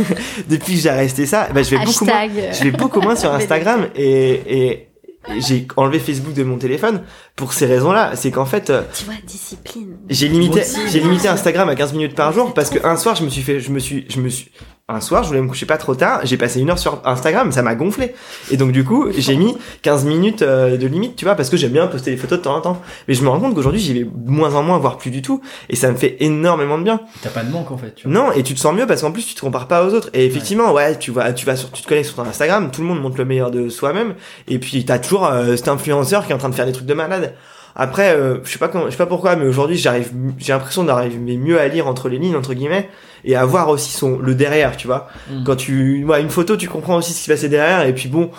[0.50, 3.32] depuis que j'ai resté ça, bah, je vais beaucoup moins, je vais beaucoup moins sur
[3.40, 4.87] Instagram et et
[5.38, 7.02] j'ai enlevé Facebook de mon téléphone
[7.36, 8.12] pour ces raisons-là.
[8.16, 9.96] C'est qu'en fait, euh, Tu vois, discipline.
[10.08, 13.24] j'ai limité, j'ai limité Instagram à 15 minutes par jour parce que un soir, je
[13.24, 14.50] me suis fait, je me suis, je me suis,
[14.88, 17.52] un soir, je voulais me coucher pas trop tard, j'ai passé une heure sur Instagram,
[17.52, 18.14] ça m'a gonflé.
[18.50, 21.58] Et donc, du coup, j'ai mis 15 minutes euh, de limite, tu vois, parce que
[21.58, 22.82] j'aime bien poster des photos de temps en temps.
[23.06, 25.20] Mais je me rends compte qu'aujourd'hui, j'y vais de moins en moins, voire plus du
[25.20, 25.42] tout.
[25.68, 27.00] Et ça me fait énormément de bien.
[27.22, 27.94] T'as pas de manque en fait.
[27.94, 28.14] Tu vois.
[28.18, 30.08] Non, et tu te sens mieux parce qu'en plus tu te compares pas aux autres.
[30.14, 32.80] Et effectivement, ouais, tu vois, tu vas sur, tu te connectes sur ton Instagram, tout
[32.80, 34.14] le monde montre le meilleur de soi-même,
[34.46, 36.86] et puis t'as toujours euh, cet influenceur qui est en train de faire des trucs
[36.86, 37.34] de malade.
[37.80, 40.82] Après, euh, je sais pas comment, je sais pas pourquoi, mais aujourd'hui j'arrive, j'ai l'impression
[40.82, 42.88] d'arriver mieux à lire entre les lignes entre guillemets
[43.24, 45.08] et à voir aussi son le derrière, tu vois.
[45.30, 45.44] Mm.
[45.44, 48.08] Quand tu vois une photo, tu comprends aussi ce qui se passait derrière, et puis
[48.08, 48.30] bon.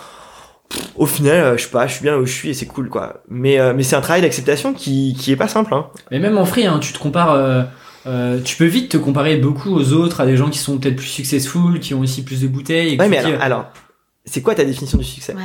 [0.68, 2.54] pff, Au final, euh, je sais pas, je suis bien là où je suis et
[2.54, 3.22] c'est cool quoi.
[3.28, 5.86] Mais euh, mais c'est un travail d'acceptation qui qui est pas simple hein.
[6.10, 7.32] Mais même en free, hein, tu te compares.
[7.32, 7.62] euh,
[8.06, 10.96] euh, tu peux vite te comparer beaucoup aux autres, à des gens qui sont peut-être
[10.96, 12.94] plus successful, qui ont aussi plus de bouteilles.
[12.94, 13.64] et Ouais, mais dis, alors, alors
[14.24, 15.34] c'est quoi ta définition du succès?
[15.34, 15.42] Ouais.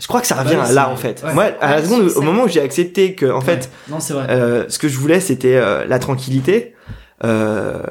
[0.00, 1.22] Je crois que ça Bah revient oui, à c'est- là en fait.
[1.24, 1.34] ouais.
[1.34, 3.44] Moi, à la seconde, au moment où j'ai accepté que, en ouais.
[3.44, 4.26] fait, Non, c'est vrai.
[4.30, 6.74] euh, ce que je voulais, c'était euh, la tranquillité.
[7.22, 7.82] Euh,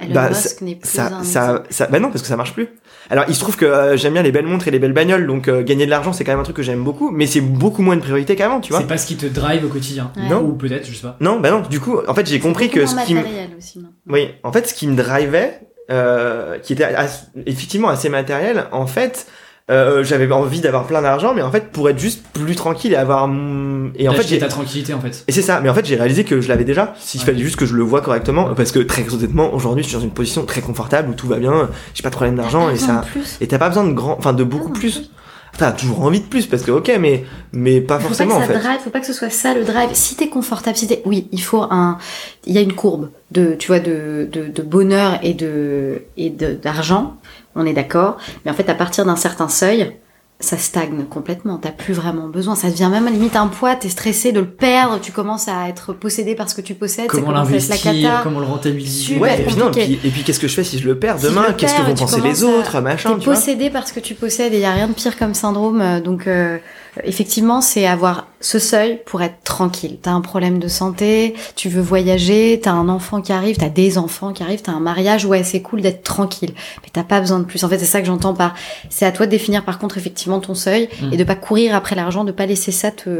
[0.00, 2.68] Elon bah, Musk n'est plus ça, un ça, bah non, parce que ça marche plus.
[3.10, 5.26] Alors, il se trouve que euh, j'aime bien les belles montres et les belles bagnoles,
[5.26, 7.40] donc euh, gagner de l'argent, c'est quand même un truc que j'aime beaucoup, mais c'est
[7.40, 8.80] beaucoup moins une priorité qu'avant, tu vois.
[8.80, 10.12] C'est pas ce qui te drive au quotidien.
[10.16, 10.28] Ouais.
[10.28, 10.42] Non.
[10.42, 11.16] Ou peut-être, je sais pas.
[11.20, 11.62] Non, bah non.
[11.68, 13.94] Du coup, en fait, j'ai compris que ce qui me, matériel aussi maintenant.
[14.08, 18.86] oui, en fait, ce qui me drivait, euh, qui était as- effectivement assez matériel, en
[18.86, 19.26] fait,
[19.70, 22.96] euh, j'avais envie d'avoir plein d'argent, mais en fait, pour être juste plus tranquille et
[22.96, 23.28] avoir,
[23.96, 25.24] et en fait, j'ai ta tranquillité en fait.
[25.28, 27.26] Et c'est ça, mais en fait j'ai réalisé que je l'avais déjà, s'il Ouais.
[27.26, 30.02] fallait juste que je le vois correctement, parce que très honnêtement, aujourd'hui je suis dans
[30.02, 32.78] une position très confortable où tout va bien, j'ai pas de problème d'argent et pas
[32.78, 33.04] ça...
[33.40, 34.16] Et t'as pas besoin de grand...
[34.18, 35.10] Enfin de beaucoup non, plus.
[35.56, 38.44] T'as toujours envie de plus, parce que ok, mais, mais pas Faut pas forcément que
[38.44, 38.58] en ça fait.
[38.60, 39.88] drive, faut pas que ce soit ça le drive.
[39.92, 41.98] Si t'es confortable, si t'es, oui, il faut un,
[42.46, 46.30] il y a une courbe de, tu vois, de, de, de bonheur et de, et
[46.30, 47.16] de, d'argent.
[47.58, 48.16] On est d'accord.
[48.44, 49.96] Mais en fait, à partir d'un certain seuil,
[50.40, 51.58] ça stagne complètement.
[51.58, 52.54] T'as plus vraiment besoin.
[52.54, 53.74] Ça devient même à limite un poids.
[53.74, 55.00] T'es stressé de le perdre.
[55.02, 57.08] Tu commences à être possédé par ce que tu possèdes.
[57.08, 59.18] Comment l'investir, comment le rentabiliser.
[59.18, 60.96] Ouais, et puis non, et puis, et puis qu'est-ce que je fais si je le
[60.96, 61.52] perds demain?
[61.56, 64.54] Qu'est-ce que vont penser les à- autres, machin, T'es possédé par ce que tu possèdes
[64.54, 65.80] et il y a rien de pire comme syndrome.
[65.80, 66.58] euh, Donc euh,
[67.04, 69.98] effectivement, c'est avoir ce seuil pour être tranquille.
[70.00, 73.98] T'as un problème de santé, tu veux voyager, t'as un enfant qui arrive, t'as des
[73.98, 76.52] enfants qui arrivent, t'as un mariage, ouais, c'est cool d'être tranquille.
[76.82, 77.64] Mais t'as pas besoin de plus.
[77.64, 78.54] En fait, c'est ça que j'entends par.
[78.90, 81.12] C'est à toi de définir par contre effectivement ton seuil Mm.
[81.12, 83.10] et de pas courir après l'argent, de pas laisser ça te.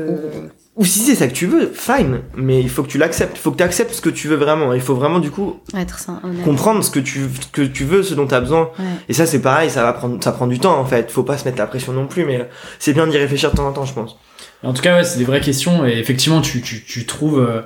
[0.79, 3.41] Ou si c'est ça que tu veux, fine, mais il faut que tu l'acceptes, il
[3.41, 5.99] faut que tu acceptes ce que tu veux vraiment, il faut vraiment du coup être
[5.99, 6.45] ça, honnête.
[6.45, 8.71] comprendre ce que tu, ce que tu veux, ce dont tu as besoin.
[8.79, 8.85] Ouais.
[9.09, 11.11] Et ça, c'est pareil, ça va prendre, ça prend du temps, en fait.
[11.11, 13.67] Faut pas se mettre la pression non plus, mais c'est bien d'y réfléchir de temps
[13.67, 14.17] en temps, je pense.
[14.63, 17.63] En tout cas, ouais, c'est des vraies questions et effectivement, tu, tu, tu trouves, euh,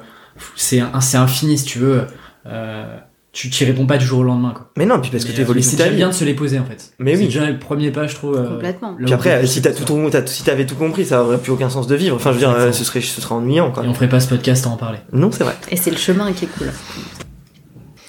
[0.56, 2.06] c'est c'est infini si tu veux.
[2.46, 2.96] Euh,
[3.32, 4.52] tu t'y réponds pas du jour au lendemain.
[4.54, 4.70] Quoi.
[4.76, 5.96] Mais non, puis parce que tu évolues vie.
[5.96, 6.92] bien de se les poser en fait.
[6.98, 7.24] Mais c'est oui.
[7.26, 8.36] déjà le premier pas, je trouve.
[8.36, 8.94] euh, Complètement.
[9.02, 11.70] Puis après, si t'as tout, ton- t'as- si t'avais tout compris, ça aurait plus aucun
[11.70, 12.14] sens de vivre.
[12.16, 13.84] Enfin, je veux dire, euh, ce serait, ce serait ennuyant, quoi.
[13.84, 14.98] Et on ferait pas ce podcast à en parler.
[15.12, 15.54] Non, c'est vrai.
[15.70, 16.68] Et c'est le chemin qui est cool.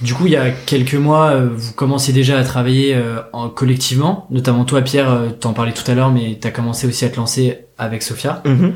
[0.02, 3.48] Du coup, il y a quelques mois, euh, vous commenciez déjà à travailler euh, en,
[3.48, 4.28] collectivement.
[4.32, 7.16] Notamment toi, Pierre, euh, t'en parlais tout à l'heure, mais t'as commencé aussi à te
[7.16, 8.42] lancer avec Sophia.
[8.46, 8.74] Mhm.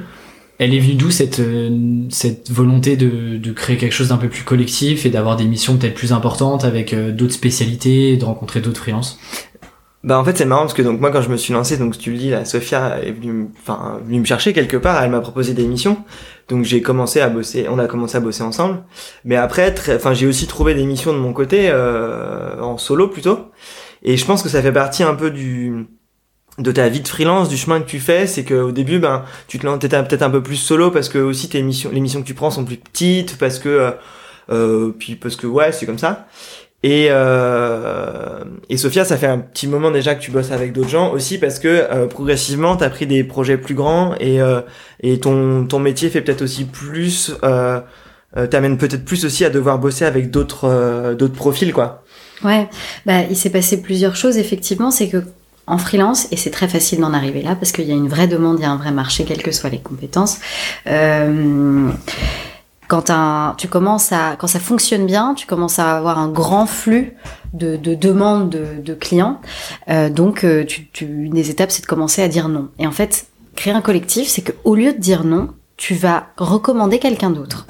[0.60, 4.28] Elle est venue d'où cette, euh, cette volonté de, de créer quelque chose d'un peu
[4.28, 8.60] plus collectif et d'avoir des missions peut-être plus importantes avec euh, d'autres spécialités, de rencontrer
[8.60, 9.20] d'autres freelances?
[10.04, 11.98] Bah, en fait, c'est marrant parce que donc, moi, quand je me suis lancé, donc,
[11.98, 15.12] tu le dis, la Sophia est venue, me- enfin, venue me chercher quelque part, elle
[15.12, 15.98] m'a proposé des missions.
[16.50, 18.84] Donc, j'ai commencé à bosser, on a commencé à bosser ensemble.
[19.26, 23.52] Mais après, enfin, j'ai aussi trouvé des missions de mon côté, euh, en solo plutôt.
[24.04, 25.88] Et je pense que ça fait partie un peu du,
[26.58, 29.60] de ta vie de freelance, du chemin que tu fais, c'est qu'au début, ben, tu
[29.60, 32.28] te lances peut-être un peu plus solo parce que aussi tes missions, les missions que
[32.28, 33.92] tu prends sont plus petites, parce que, euh,
[34.50, 36.28] euh, puis parce que ouais, c'est comme ça.
[36.84, 40.90] Et, euh, et Sophia, ça fait un petit moment déjà que tu bosses avec d'autres
[40.90, 44.62] gens aussi parce que euh, progressivement, t'as pris des projets plus grands et, euh,
[45.02, 47.80] et ton, ton métier fait peut-être aussi plus, euh,
[48.36, 52.04] euh, t'amène peut-être plus aussi à devoir bosser avec d'autres d'autres profils quoi.
[52.44, 52.70] Ouais,
[53.08, 54.92] bah, il s'est passé plusieurs choses effectivement.
[54.92, 55.24] C'est que
[55.68, 58.28] en freelance, et c'est très facile d'en arriver là parce qu'il y a une vraie
[58.28, 60.40] demande, il y a un vrai marché, quelles que soient les compétences.
[60.88, 61.92] Euh,
[62.88, 67.14] quand ça fonctionne bien, tu commences à avoir un grand flux
[67.54, 69.42] de, de demandes de, clients.
[69.90, 70.66] Euh, donc, euh,
[71.02, 72.70] une des étapes, c'est de commencer à dire non.
[72.80, 76.28] Et en fait, créer un collectif, c'est que au lieu de dire non, tu vas
[76.38, 77.68] recommander quelqu'un d'autre.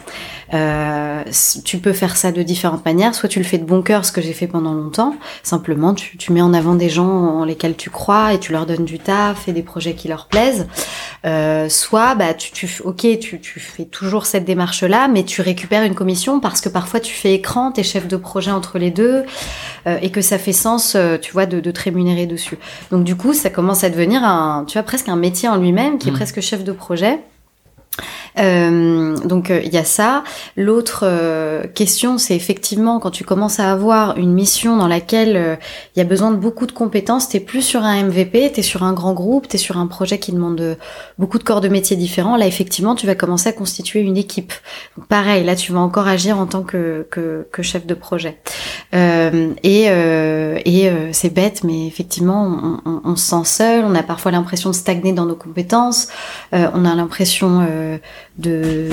[0.54, 1.24] Euh,
[1.66, 3.16] tu peux faire ça de différentes manières.
[3.16, 5.16] Soit tu le fais de bon cœur, ce que j'ai fait pendant longtemps.
[5.44, 8.66] Simplement, tu, tu, mets en avant des gens en lesquels tu crois et tu leur
[8.66, 10.68] donnes du taf et des projets qui leur plaisent.
[11.26, 15.84] Euh, soit, bah, tu, tu, ok, tu, tu fais toujours cette démarche-là, mais tu récupères
[15.84, 19.24] une commission parce que parfois tu fais écran, t'es chef de projet entre les deux
[19.88, 22.58] euh, et que ça fait sens, euh, tu vois, de, de te rémunérer dessus.
[22.92, 25.98] Donc du coup, ça commence à devenir un, tu vois, presque un métier en lui-même
[25.98, 26.16] qui est Mm.
[26.16, 27.20] presque chef de projet.
[28.40, 30.24] Euh, donc il y a ça.
[30.56, 35.58] L'autre euh, question, c'est effectivement quand tu commences à avoir une mission dans laquelle
[35.96, 38.84] il y a besoin de beaucoup de compétences, t'es plus sur un MVP, t'es sur
[38.84, 40.76] un grand groupe, t'es sur un projet qui demande euh,
[41.18, 42.38] beaucoup de corps de métier différents.
[42.38, 44.54] Là, effectivement, tu vas commencer à constituer une équipe.
[45.10, 48.38] Pareil, là, tu vas encore agir en tant que, que, que chef de projet.
[48.94, 52.46] Euh, et euh, et euh, c'est bête, mais effectivement,
[52.86, 53.86] on, on, on, se sent seul.
[53.86, 56.10] On a parfois l'impression de stagner dans nos compétences.
[56.54, 57.98] Euh, on a l'impression euh,
[58.38, 58.90] de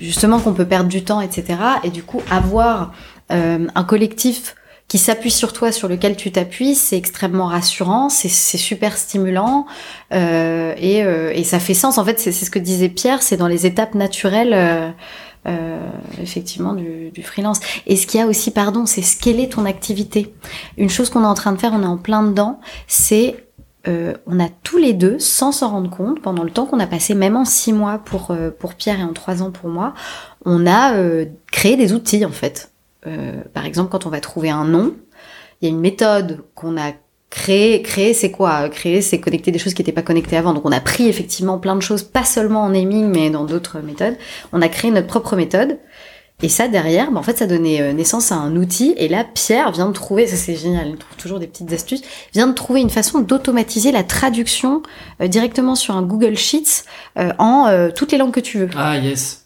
[0.00, 1.58] justement qu'on peut perdre du temps, etc.
[1.84, 2.92] Et du coup, avoir
[3.30, 4.54] euh, un collectif
[4.92, 9.64] qui s'appuie sur toi, sur lequel tu t'appuies, c'est extrêmement rassurant, c'est super stimulant
[10.12, 11.96] euh, et, euh, et, ça fait sens.
[11.96, 14.52] En fait, c'est ce que disait Pierre, c'est dans les étapes naturelles.
[14.52, 14.90] Euh,
[15.44, 15.80] euh,
[16.22, 17.58] effectivement du, du, freelance.
[17.88, 20.32] Et ce qu'il y a aussi, pardon, c'est scaler ton activité.
[20.76, 23.44] Une chose qu'on est en train de faire, on est en plein dedans, c'est
[23.88, 26.86] euh, on a tous les deux, sans s'en rendre compte, pendant le temps qu'on a
[26.86, 29.94] passé, même en six mois pour, euh, pour Pierre et en trois ans pour moi,
[30.44, 32.72] on a euh, créé des outils en fait.
[33.06, 34.94] Euh, par exemple, quand on va trouver un nom,
[35.60, 36.92] il y a une méthode qu'on a
[37.30, 37.82] créée.
[37.82, 38.68] Créer, c'est quoi?
[38.68, 40.52] Créer, c'est connecter des choses qui n'étaient pas connectées avant.
[40.52, 43.80] Donc on a pris effectivement plein de choses, pas seulement en naming, mais dans d'autres
[43.80, 44.16] méthodes.
[44.52, 45.78] On a créé notre propre méthode.
[46.42, 48.94] Et ça, derrière, bah, en fait, ça donnait euh, naissance à un outil.
[48.96, 52.02] Et là, Pierre vient de trouver, ça c'est génial, il trouve toujours des petites astuces,
[52.34, 54.82] vient de trouver une façon d'automatiser la traduction
[55.20, 56.84] euh, directement sur un Google Sheets
[57.18, 58.68] euh, en toutes les langues que tu veux.
[58.76, 59.41] Ah, yes.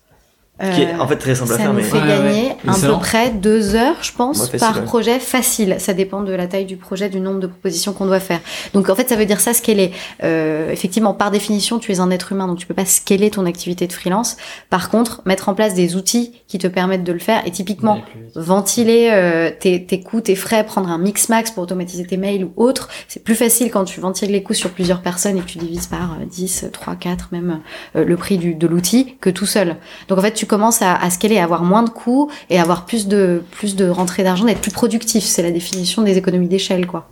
[0.59, 1.72] Qui est en fait très simple à ça faire.
[1.72, 1.82] nous mais...
[1.82, 2.57] fait Ouais, gagner ouais.
[2.66, 4.84] à peu près deux heures, je pense, par ouais.
[4.84, 5.76] projet facile.
[5.78, 8.40] Ça dépend de la taille du projet, du nombre de propositions qu'on doit faire.
[8.72, 9.92] Donc en fait, ça veut dire ça, scaler.
[10.24, 13.44] Euh, effectivement, par définition, tu es un être humain, donc tu peux pas scaler ton
[13.44, 14.38] activité de freelance.
[14.70, 17.46] Par contre, mettre en place des outils qui te permettent de le faire.
[17.46, 18.00] Et typiquement,
[18.34, 22.44] ventiler euh, tes, tes coûts, tes frais, prendre un mix max pour automatiser tes mails
[22.44, 25.46] ou autre, c'est plus facile quand tu ventiles les coûts sur plusieurs personnes et que
[25.46, 27.61] tu divises par euh, 10, 3, 4 même
[27.94, 29.76] euh, le prix du, de l'outil que tout seul.
[30.09, 32.86] Donc en fait, tu commences à, à scaler, à avoir moins de coûts et avoir
[32.86, 35.24] plus de plus de rentrée d'argent, d'être plus productif.
[35.24, 37.09] C'est la définition des économies d'échelle, quoi.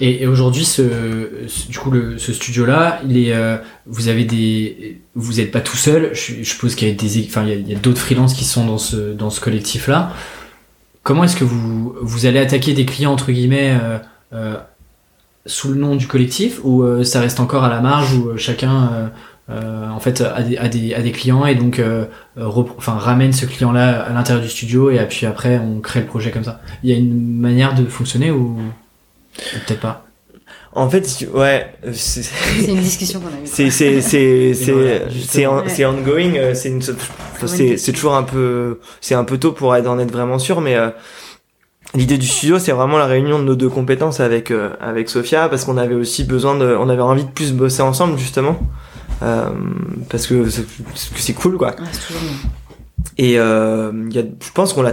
[0.00, 0.82] Et, aujourd'hui, ce,
[1.68, 6.10] du coup, ce studio-là, euh, vous avez des, vous n'êtes pas tout seul.
[6.12, 8.78] Je, suppose qu'il y a des, enfin, il y a, d'autres freelances qui sont dans
[8.78, 10.12] ce, dans ce collectif-là.
[11.02, 13.98] Comment est-ce que vous, vous allez attaquer des clients entre guillemets euh,
[14.34, 14.56] euh,
[15.46, 19.10] sous le nom du collectif ou euh, ça reste encore à la marge où chacun,
[19.50, 22.04] euh, en fait, a des, a des, a des clients et donc, euh,
[22.38, 22.46] euh,
[22.76, 26.30] enfin, ramène ce client-là à l'intérieur du studio et puis après on crée le projet
[26.30, 26.60] comme ça.
[26.82, 30.04] Il y a une manière de fonctionner ou ou peut-être pas?
[30.74, 33.46] En fait, ouais, c'est C'est une discussion qu'on a eue.
[33.46, 36.34] c'est c'est c'est c'est c'est ongoing.
[36.36, 39.98] euh, C'est une c'est c'est toujours un peu c'est un peu tôt pour être- en
[39.98, 40.90] être vraiment sûr, mais euh,
[41.94, 45.48] L'idée du studio, c'est vraiment la réunion de nos deux compétences avec euh, avec Sophia,
[45.48, 48.58] parce qu'on avait aussi besoin de, on avait envie de plus bosser ensemble justement,
[49.20, 51.68] parce que c'est parce que c'est cool quoi.
[51.68, 52.50] Ouais, c'est toujours mieux.
[53.16, 54.84] Et euh, il y a, je pense qu'on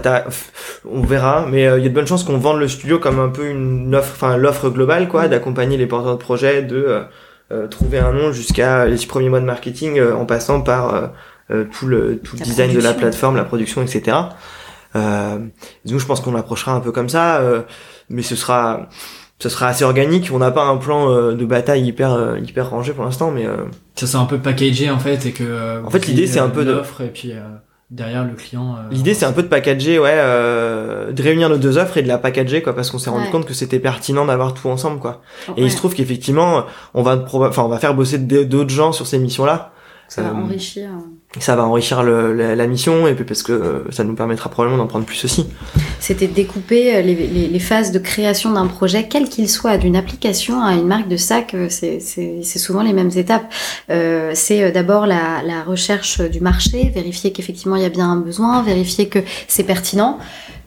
[0.89, 3.19] on verra, mais euh, il y a de bonnes chances qu'on vende le studio comme
[3.19, 5.29] un peu une offre, enfin l'offre globale quoi, Mm.
[5.29, 7.03] d'accompagner les porteurs de projet, de euh,
[7.51, 10.93] euh, trouver un nom jusqu'à les six premiers mois de marketing, euh, en passant par
[10.93, 11.07] euh,
[11.51, 14.17] euh, tout le tout le La design de la plateforme, la production, etc.
[14.95, 15.37] Euh,
[15.85, 17.61] nous, je pense qu'on l'approchera un peu comme ça, euh,
[18.09, 18.87] mais ce sera
[19.39, 20.31] ce sera assez organique.
[20.33, 23.45] On n'a pas un plan euh, de bataille hyper euh, hyper rangé pour l'instant, mais
[23.45, 23.57] euh,
[23.95, 25.43] Ça c'est un peu packagé en fait et que.
[25.43, 27.39] euh, En fait, l'idée, c'est un euh, peu de- l'offre et puis euh,
[27.91, 28.75] derrière le client.
[28.77, 32.01] euh, L'idée c'est un peu de packager, ouais, euh, de réunir nos deux offres et
[32.01, 33.31] de la packager quoi, parce qu'on s'est rendu Ouais.
[33.31, 35.21] compte que c'était pertinent d'avoir tout ensemble quoi.
[35.49, 38.91] Et Ouais, il se trouve qu'effectivement, on va enfin on va faire bosser d'autres gens
[38.91, 39.71] sur ces missions là.
[40.07, 40.89] ça va euh, enrichir.
[41.39, 44.49] Ça va enrichir le- la, la mission et puis parce que euh, ça nous permettra
[44.49, 45.47] probablement d'en prendre plus aussi.
[46.05, 50.73] C'était découper euh, les, phases de création d'un projet, quel qu'il soit, d'une application à
[50.73, 53.51] une marque de sac, euh, c'est- souvent les mêmes étapes.
[53.89, 58.17] Euh, c'est d'abord la, la recherche du marché, vérifier qu'effectivement il y a bien un
[58.17, 60.19] besoin, vérifier que c'est pertinent.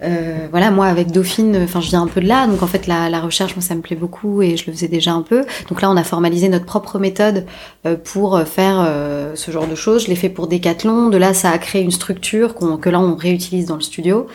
[0.03, 2.86] Euh, voilà, moi avec Dauphine, enfin je viens un peu de là, donc en fait
[2.86, 5.44] la, recherche, moi ça me plaît beaucoup et je le faisais déjà un peu.
[5.68, 7.46] Donc là on a formalisé notre propre méthode
[7.86, 8.86] euh, pour euh, faire
[9.34, 10.05] ce genre de choses.
[10.05, 13.01] Je l'ai fait pour Decathlon, de là ça a créé une structure qu'on- que là
[13.01, 14.26] on réutilise dans le studio.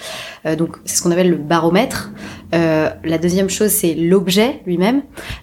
[0.57, 2.11] Donc c'est ce qu'on appelle le baromètre.
[2.53, 5.01] Euh, la deuxième chose, c'est l'objet lui-même.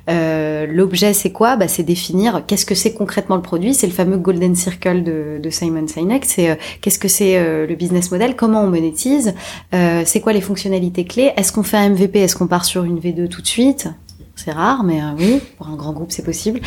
[0.09, 1.57] Euh, l'objet, c'est quoi?
[1.57, 3.75] Bah, C'est définir qu'est-ce que c'est concrètement le produit.
[3.75, 6.25] C'est le fameux Golden Circle de, Simon Sinek.
[6.25, 9.35] C'est euh, qu'est-ce que c'est le business model, comment on monétise,
[9.73, 12.99] c'est quoi les fonctionnalités clés, est-ce qu'on fait un MVP, est-ce qu'on part sur une
[12.99, 13.89] V2 tout de suite?
[14.37, 16.61] C'est rare, mais oui, pour un grand groupe, c'est possible.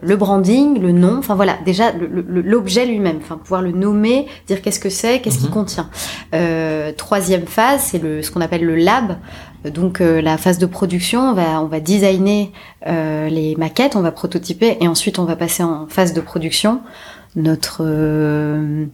[0.00, 4.80] Le branding, le nom, enfin voilà, déjà l'objet lui-même, enfin pouvoir le nommer, dire qu'est-ce
[4.80, 5.52] que c'est, qu'est-ce qu'il Mhm.
[5.54, 5.88] contient.
[6.34, 9.16] Euh, troisième phase, c'est le ce qu'on appelle le lab.
[9.64, 12.52] Donc euh, la phase de production, on va on va designer
[12.86, 16.80] euh, les maquettes, on va prototyper et ensuite on va passer en phase de production.
[17.34, 18.86] Notre euh,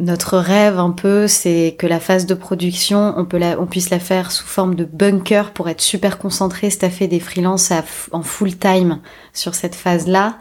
[0.00, 3.90] notre rêve un peu, c'est que la phase de production, on peut la, on puisse
[3.90, 8.22] la faire sous forme de bunker pour être super concentré, staffer des freelances à en
[8.22, 9.00] full time
[9.32, 10.38] sur cette phase-là,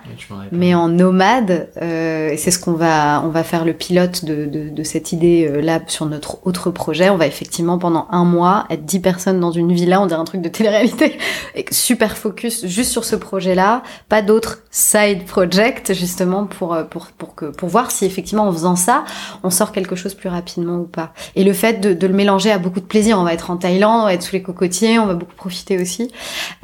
[0.51, 1.69] mais en nomade.
[1.81, 5.11] Euh, et c'est ce qu'on va, on va faire le pilote de, de, de cette
[5.11, 7.09] idée euh, sur notre autre projet.
[7.09, 10.25] On va effectivement pendant un mois être 10 personnes dans une villa, on dirait un
[10.25, 11.17] truc de télé-réalité,
[11.55, 17.07] et super focus juste sur ce projet-là, pas d'autres side projects justement pour euh, pour
[17.07, 19.03] pour que pour voir si effectivement en faisant ça,
[19.43, 21.13] on sort quelque chose plus rapidement ou pas.
[21.35, 23.57] Et le fait de, de le mélanger à beaucoup de plaisir, on va être en
[23.57, 26.11] Thaïlande, on va être sous les cocotiers, on va beaucoup profiter aussi.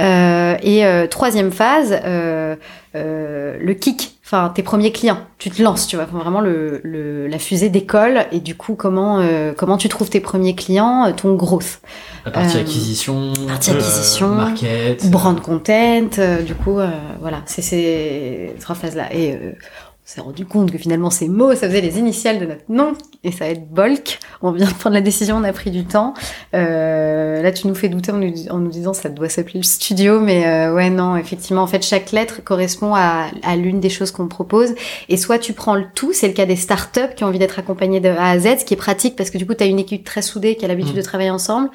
[0.01, 2.55] Euh, et euh, troisième phase, euh,
[2.93, 7.39] le kick, enfin tes premiers clients, tu te lances, tu vois, vraiment le, le la
[7.39, 9.21] fusée décolle et du coup comment
[9.57, 11.81] comment tu trouves tes premiers clients, ton growth,
[12.23, 16.07] La partie acquisition, partie acquisition, market, brand content,
[16.45, 16.79] du coup
[17.19, 21.53] voilà, c'est ces trois phases là et on s'est rendu compte que finalement ces mots,
[21.55, 22.93] ça faisait les initiales de notre nom,
[23.23, 24.19] et ça va être Bulk.
[24.41, 26.13] On vient de prendre la décision, on a pris du temps.
[26.53, 29.63] Euh, là, tu nous fais douter en nous, en nous disant ça doit s'appeler le
[29.65, 33.89] studio, mais euh, ouais, non, effectivement, en fait, chaque lettre correspond à, à l'une des
[33.89, 34.75] choses qu'on propose.
[35.09, 37.59] Et soit tu prends le tout, c'est le cas des startups qui ont envie d'être
[37.59, 39.67] accompagnées de A à Z, ce qui est pratique parce que du coup, tu as
[39.67, 40.97] une équipe très soudée qui a l'habitude Mm.
[40.97, 41.69] de travailler ensemble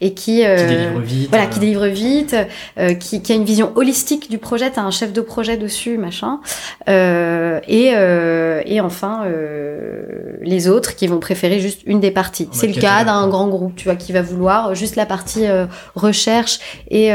[0.00, 1.28] et qui, qui euh, délivre vite.
[1.30, 2.36] voilà, euh, qui délivre vite,
[2.78, 4.70] euh, qui, qui a une vision holistique du projet.
[4.70, 6.40] T'as un chef de projet dessus, machin.
[6.88, 12.48] Euh, et, euh, et enfin, euh, les autres qui vont préférer juste une des parties.
[12.50, 15.66] C'est le cas d'un grand groupe, tu vois, qui va vouloir juste la partie euh,
[15.94, 16.58] recherche
[16.90, 17.08] et,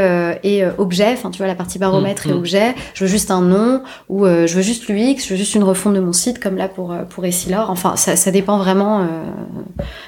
[0.43, 1.13] et objet.
[1.13, 2.37] Enfin, tu vois, la partie baromètre Mm, et mm.
[2.37, 2.75] objet.
[2.93, 5.25] Je veux juste un nom ou je veux juste l'UX.
[5.25, 7.71] Je veux juste une refonte de mon site, comme là pour pour Essilor.
[7.71, 9.07] Enfin, ça, ça dépend vraiment.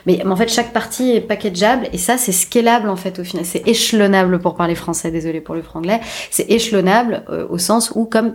[0.05, 3.23] mais, mais en fait, chaque partie est packageable et ça, c'est scalable en fait au
[3.23, 3.43] final.
[3.45, 5.09] C'est échelonnable pour parler français.
[5.09, 5.99] Désolé pour le franglais.
[6.29, 8.33] C'est échelonnable au sens où comme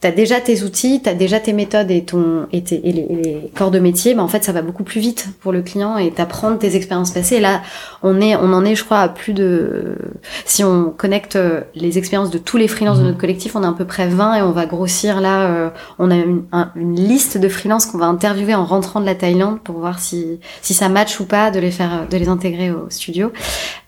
[0.00, 3.16] T'as déjà tes outils, t'as déjà tes méthodes et ton et, tes- et les, et
[3.16, 5.96] les corps de métier, mais en fait ça va beaucoup plus vite pour le client
[5.96, 7.36] et t'apprends de tes expériences passées.
[7.36, 7.62] Et là,
[8.02, 9.96] on est, on en est, je crois, à plus de.
[10.44, 13.08] Si on connecte euh, les expériences de tous les freelances de Mhm.
[13.08, 15.46] notre collectif, on est à peu près 20 et on va grossir là.
[15.46, 19.06] euh, on a une, un- une liste de freelances qu'on va interviewer en rentrant de
[19.06, 22.28] la Thaïlande pour voir si si ça match ou pas de les faire, de les
[22.28, 23.30] intégrer au studio.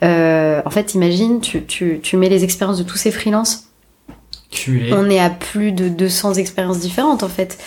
[0.03, 3.65] Euh, en fait, imagine, tu, tu, tu mets les expériences de tous ces freelances
[4.93, 7.59] on est à plus de 200 expériences différentes en fait.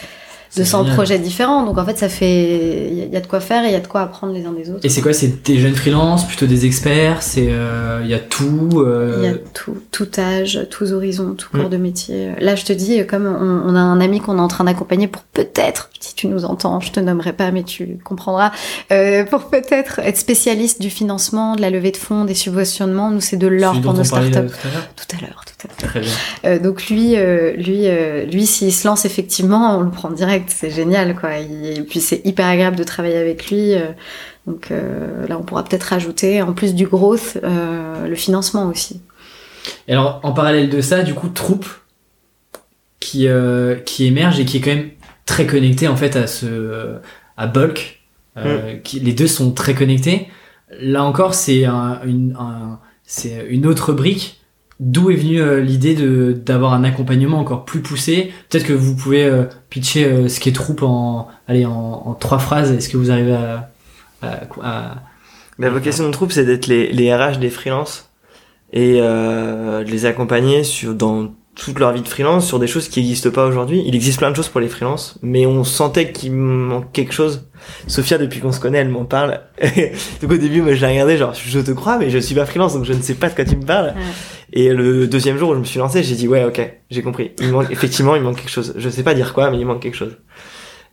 [0.50, 0.96] C'est 200 génial.
[0.96, 1.66] projets différents.
[1.66, 2.88] Donc en fait, ça fait.
[2.92, 4.02] Il y, a- il y a de quoi faire et il y a de quoi
[4.02, 4.80] apprendre les uns des autres.
[4.86, 8.20] Et c'est quoi C'est des jeunes freelances, plutôt des experts C'est euh, il y a
[8.20, 8.70] tout.
[8.76, 11.70] euh, Il y a tout, tout âge, tous horizons, tout corps Mm.
[11.70, 12.32] de métier.
[12.40, 15.08] Là, je te dis, comme on, on a un ami qu'on est en train d'accompagner
[15.08, 18.52] pour peut-être, si tu nous entends, je te nommerai pas, mais tu comprendras,
[18.92, 23.12] euh, pour peut-être être spécialiste du financement, de la levée de fonds, des subventionnements.
[23.12, 24.32] Nous, c'est de l'or pour nos startups.
[24.32, 24.88] tout à l'heure.
[24.96, 25.90] Tout à l'heure, tout à l'heure.
[25.92, 26.12] Très bien.
[26.46, 30.37] Euh, donc lui, euh, lui, euh, lui, s'il se lance effectivement, on le prend direct,
[30.48, 31.38] c'est génial, quoi.
[31.40, 33.74] Il- et puis c'est hyper agréable de travailler avec lui.
[33.74, 33.88] euh,
[34.46, 39.02] donc euh, là, on pourra peut-être rajouter, en plus du growth, euh, le financement aussi.
[39.88, 41.66] Et alors, en parallèle de ça, du coup, Troupe,
[43.00, 44.90] qui, euh, qui émerge et qui est quand même
[45.26, 46.96] très connecté en fait à ce
[47.38, 48.02] à Bulk.
[48.38, 50.28] Euh, qui, les deux sont très connectés.
[50.80, 54.37] Là encore, c'est un, une, un- c'est une autre brique.
[54.80, 58.96] D'où est venue euh, l'idée de d'avoir un accompagnement encore plus poussé Peut-être que vous
[58.96, 61.72] pouvez euh, pitcher euh, ce qu'est Troupe en allez en,
[62.06, 62.72] en trois phrases.
[62.72, 63.72] Est-ce que vous arrivez à,
[64.22, 64.96] à, à-
[65.58, 68.10] La vocation de troupe, c'est d'être les, les RH des freelances
[68.72, 72.88] et euh, de les accompagner sur, dans toute leur vie de freelance sur des choses
[72.88, 73.82] qui n'existent pas aujourd'hui.
[73.88, 77.48] Il existe plein de choses pour les freelances, mais on sentait qu'il manque quelque chose.
[77.88, 79.40] Sophia, depuis qu'on se connaît, elle m'en parle.
[80.22, 82.46] donc au début, moi, je l'ai regardé, genre, je te crois, mais je suis pas
[82.46, 83.88] freelance, donc je ne sais pas de quoi tu me parles.
[83.96, 84.04] Ouais.
[84.54, 87.32] Et le deuxième jour où je me suis lancé, j'ai dit, ouais, ok, j'ai compris.
[87.40, 88.74] Il manque, effectivement, il manque quelque chose.
[88.78, 90.18] Je sais pas dire quoi, mais il manque quelque chose.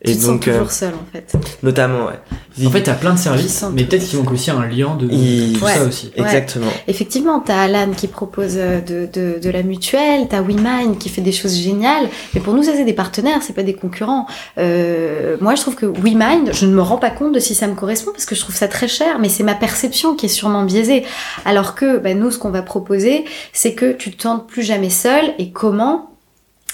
[0.07, 1.35] Et tu te donc, sens toujours euh, seul en fait.
[1.63, 2.67] notamment, ouais.
[2.67, 5.65] En fait, t'as plein de services, mais peut-être qu'ils manquent aussi un lien de tout
[5.65, 5.73] Ouais.
[5.75, 6.13] ça aussi.
[6.15, 6.67] Exactement.
[6.87, 11.23] Effectivement, t'as Alan qui propose euh, de, de, de la mutuelle, t'as WeMind qui fait
[11.23, 14.27] des choses géniales, mais pour nous ça c'est des partenaires, c'est pas des concurrents.
[14.59, 17.67] Euh, moi je trouve que WeMind, je ne me rends pas compte de si ça
[17.67, 20.29] me correspond parce que je trouve ça très cher, mais c'est ma perception qui est
[20.29, 21.05] sûrement biaisée.
[21.47, 24.91] Alors que bah, nous ce qu'on va proposer, c'est que tu te sens plus jamais
[24.91, 26.11] seul et comment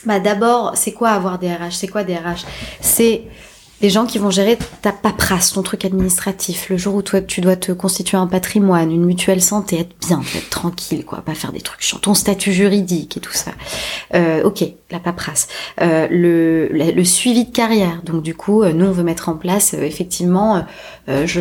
[0.05, 2.47] bah d'abord, c'est quoi avoir des RH C'est quoi des RH
[2.81, 3.23] C'est
[3.81, 6.69] des gens qui vont gérer ta paperasse, ton truc administratif.
[6.69, 10.21] Le jour où toi, tu dois te constituer un patrimoine, une mutuelle santé, être bien,
[10.35, 11.99] être tranquille, quoi, pas faire des trucs chiants.
[11.99, 13.53] Ton statut juridique et tout ça.
[14.15, 15.49] Euh, ok, la paperasse.
[15.81, 18.03] Euh, le, suivi de carrière.
[18.05, 20.61] Donc du coup, euh, nous, on veut mettre en place, euh, effectivement, euh,
[21.09, 21.41] euh, je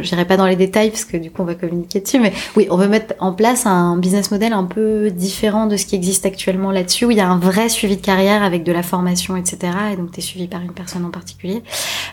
[0.00, 2.66] j'irai pas dans les détails parce que du coup, on va communiquer dessus, mais oui,
[2.70, 6.24] on veut mettre en place un business model un peu différent de ce qui existe
[6.24, 9.36] actuellement là-dessus, où il y a un vrai suivi de carrière avec de la formation,
[9.36, 9.72] etc.
[9.92, 11.62] Et donc, tu es suivi par une personne en particulier.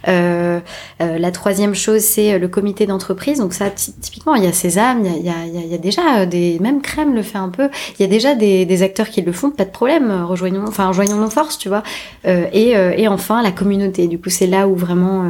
[0.08, 0.60] Euh,
[1.02, 3.40] euh, la troisième chose, c'est le comité d'entreprise.
[3.40, 5.68] Donc ça, ty- typiquement, il y a Sésame, il y a, il y a- il
[5.72, 6.58] y a- déjà euh, des...
[6.60, 7.70] Même Crème le fait un peu.
[7.98, 10.10] Il y a déjà des, des acteurs qui le font, pas de problème.
[10.12, 11.84] euh, Rejoignons, enfin, rejoignons nos forces, tu vois.
[12.26, 14.08] Euh, et, euh, et enfin, la communauté.
[14.08, 15.24] Du coup, c'est là où vraiment...
[15.24, 15.28] Euh,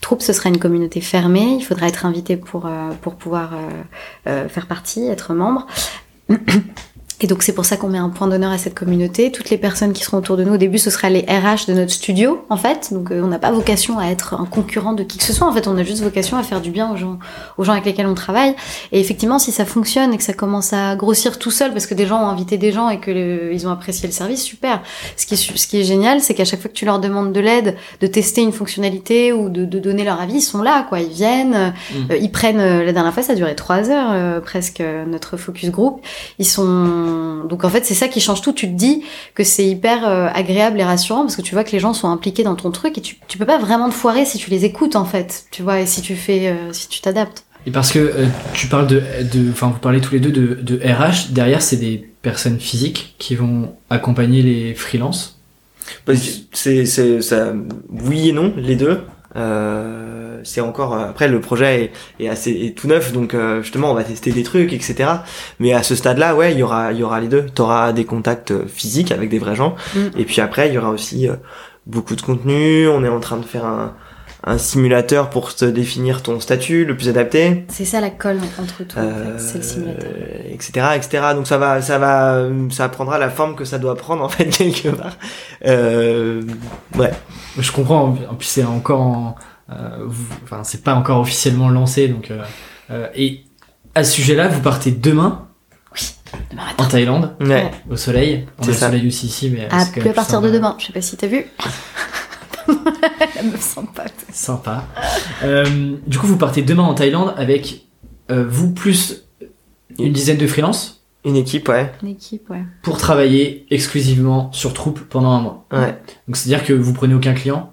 [0.00, 1.56] Troupe, ce sera une communauté fermée.
[1.58, 3.68] Il faudra être invité pour, euh, pour pouvoir euh,
[4.28, 5.66] euh, faire partie, être membre.
[7.22, 9.32] Et donc c'est pour ça qu'on met un point d'honneur à cette communauté.
[9.32, 11.72] Toutes les personnes qui seront autour de nous, au début ce sera les RH de
[11.72, 12.92] notre studio en fait.
[12.92, 15.46] Donc euh, on n'a pas vocation à être un concurrent de qui que ce soit.
[15.46, 17.18] En fait on a juste vocation à faire du bien aux gens,
[17.56, 18.54] aux gens avec lesquels on travaille.
[18.92, 21.94] Et effectivement si ça fonctionne et que ça commence à grossir tout seul parce que
[21.94, 24.82] des gens ont invité des gens et que le- ils ont apprécié le service, super.
[25.16, 27.32] Ce qui est, ce qui est génial c'est qu'à chaque fois que tu leur demandes
[27.32, 30.84] de l'aide, de tester une fonctionnalité ou de, de donner leur avis, ils sont là
[30.88, 31.00] quoi.
[31.00, 32.10] Ils viennent, Mm.
[32.10, 32.60] euh, ils prennent.
[32.60, 36.00] euh, la dernière fois ça a duré trois heures euh, presque euh, notre focus group.
[36.38, 37.05] Ils sont
[37.48, 38.52] donc en fait c'est ça qui change tout.
[38.52, 39.02] Tu te dis
[39.34, 42.08] que c'est hyper euh, agréable et rassurant parce que tu vois que les gens sont
[42.08, 44.64] impliqués dans ton truc et tu, tu peux pas vraiment te foirer si tu les
[44.64, 45.46] écoutes en fait.
[45.50, 47.44] Tu vois et si tu fais euh, si tu t'adaptes.
[47.66, 49.02] Et parce que euh, tu parles de,
[49.32, 53.14] de, enfin vous parlez tous les deux de, de RH, derrière c'est des personnes physiques
[53.18, 55.40] qui vont accompagner les freelances.
[56.04, 56.14] Que
[56.52, 57.52] C'est, c'est, ça,
[57.90, 59.02] oui et non, les deux.
[59.36, 61.84] Euh, c'est encore euh, après le projet
[62.18, 65.10] est, est assez est tout neuf donc euh, justement on va tester des trucs etc
[65.60, 67.92] mais à ce stade là ouais il y aura il y aura les deux t'auras
[67.92, 70.18] des contacts euh, physiques avec des vrais gens Mm.
[70.18, 71.34] et puis après il y aura aussi euh,
[71.86, 73.94] beaucoup de contenu on est en train de faire un
[74.48, 78.84] un simulateur pour te définir ton statut le plus adapté C'est ça la colle entre
[78.84, 79.42] tout en euh, fait.
[79.44, 80.10] C'est le simulateur.
[80.52, 84.22] etc etc donc ça va ça va ça prendra la forme que ça doit prendre
[84.22, 85.16] en fait quelque part
[85.66, 86.42] euh,
[86.96, 87.10] ouais
[87.58, 88.16] Je comprends.
[88.30, 92.30] En plus c'est encore en, euh, vous- enfin c'est pas encore officiellement lancé donc.
[92.30, 92.42] euh,
[92.90, 93.42] euh, et
[93.94, 95.42] à ce sujet-là, vous partez demain
[96.50, 96.84] Demain en matin.
[96.86, 98.46] Thaïlande ouais au soleil.
[98.58, 100.76] On a le soleil aussi ici, mais euh, Ah plus à partir de demain.
[100.78, 101.46] Je sais pas si t'as vu.
[103.36, 104.04] la meuf sympa.
[104.32, 104.84] Sympa.
[105.44, 107.86] Euh, du coup, vous partez demain en Thaïlande avec
[108.30, 109.24] euh, vous plus
[109.98, 110.92] une dizaine de freelances
[111.24, 112.62] une équipe ouais Une équipe ouais.
[112.82, 115.66] pour travailler exclusivement sur Troupe pendant un mois.
[115.72, 115.98] ouais
[116.28, 117.72] Donc c'est-à-dire que vous prenez aucun client.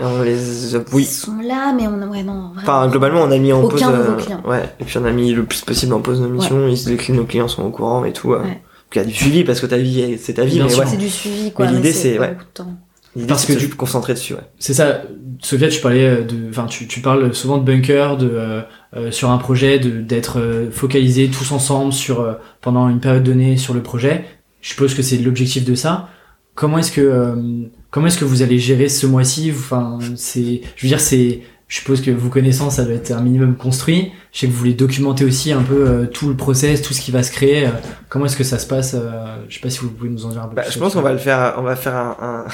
[0.00, 1.04] On les Ils oui.
[1.04, 2.52] sont là mais on a ouais non.
[2.54, 2.60] Vraiment.
[2.62, 3.74] Enfin globalement on a mis en pause.
[3.82, 4.48] Aucun nouveau euh.
[4.50, 4.62] Ouais.
[4.80, 6.68] Et puis on a mis le plus possible en pause nos missions.
[6.68, 8.32] Ils, les nos clients sont au courant et tout.
[8.32, 8.42] euh.
[8.42, 8.62] Ouais.
[8.94, 10.62] Il y a du suivi parce que ta vie c'est ta vie.
[10.62, 10.68] Ouais.
[10.86, 11.66] C'est du suivi quoi.
[11.66, 12.36] Mais l'idée, c'est- ouais.
[13.26, 14.34] Parce c'est que du- se concentrer dessus.
[14.34, 14.40] Ouais.
[14.58, 15.02] C'est ça.
[15.40, 18.60] Sophia, tu parlais euh, de, enfin, tu, tu parles souvent de bunker, de euh,
[18.96, 23.24] euh, sur un projet, de d'être euh, focalisés tous ensemble sur euh, pendant une période
[23.24, 24.24] donnée sur le projet.
[24.60, 26.08] Je suppose que c'est l'objectif de ça.
[26.54, 27.34] Comment est-ce que euh,
[27.90, 31.76] comment est-ce que vous allez gérer ce mois-ci Enfin, c'est, je veux dire, c'est, je
[31.76, 34.12] suppose que vous connaissant, ça doit être un minimum construit.
[34.32, 37.00] Je sais que vous voulez documenter aussi un peu euh, tout le process, tout ce
[37.02, 37.66] qui va se créer.
[37.66, 37.70] Euh,
[38.08, 40.30] comment est-ce que ça se passe euh, Je sais pas si vous pouvez nous en
[40.30, 40.72] dire un peu Bah, plus.
[40.72, 41.56] je pense qu'on va le faire.
[41.58, 42.44] On va faire un, un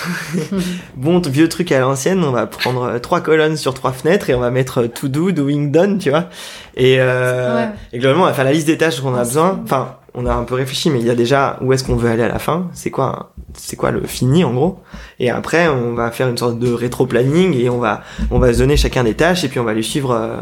[0.97, 2.24] bon vieux truc à l'ancienne.
[2.24, 5.68] On va prendre trois colonnes sur trois fenêtres et on va mettre to do, doing,
[5.70, 6.28] done, tu vois.
[6.76, 7.68] Et, euh, Ouais.
[7.93, 9.61] et globalement, on va faire la liste des tâches qu'on a besoin.
[9.62, 12.11] Enfin, on a un peu réfléchi, mais il y a déjà où est-ce qu'on veut
[12.11, 12.69] aller à la fin.
[12.73, 14.81] C'est quoi, c'est quoi le fini en gros.
[15.19, 18.59] Et après, on va faire une sorte de rétro-planning et on va, on va se
[18.59, 20.12] donner chacun des tâches et puis on va les suivre.
[20.12, 20.37] euh,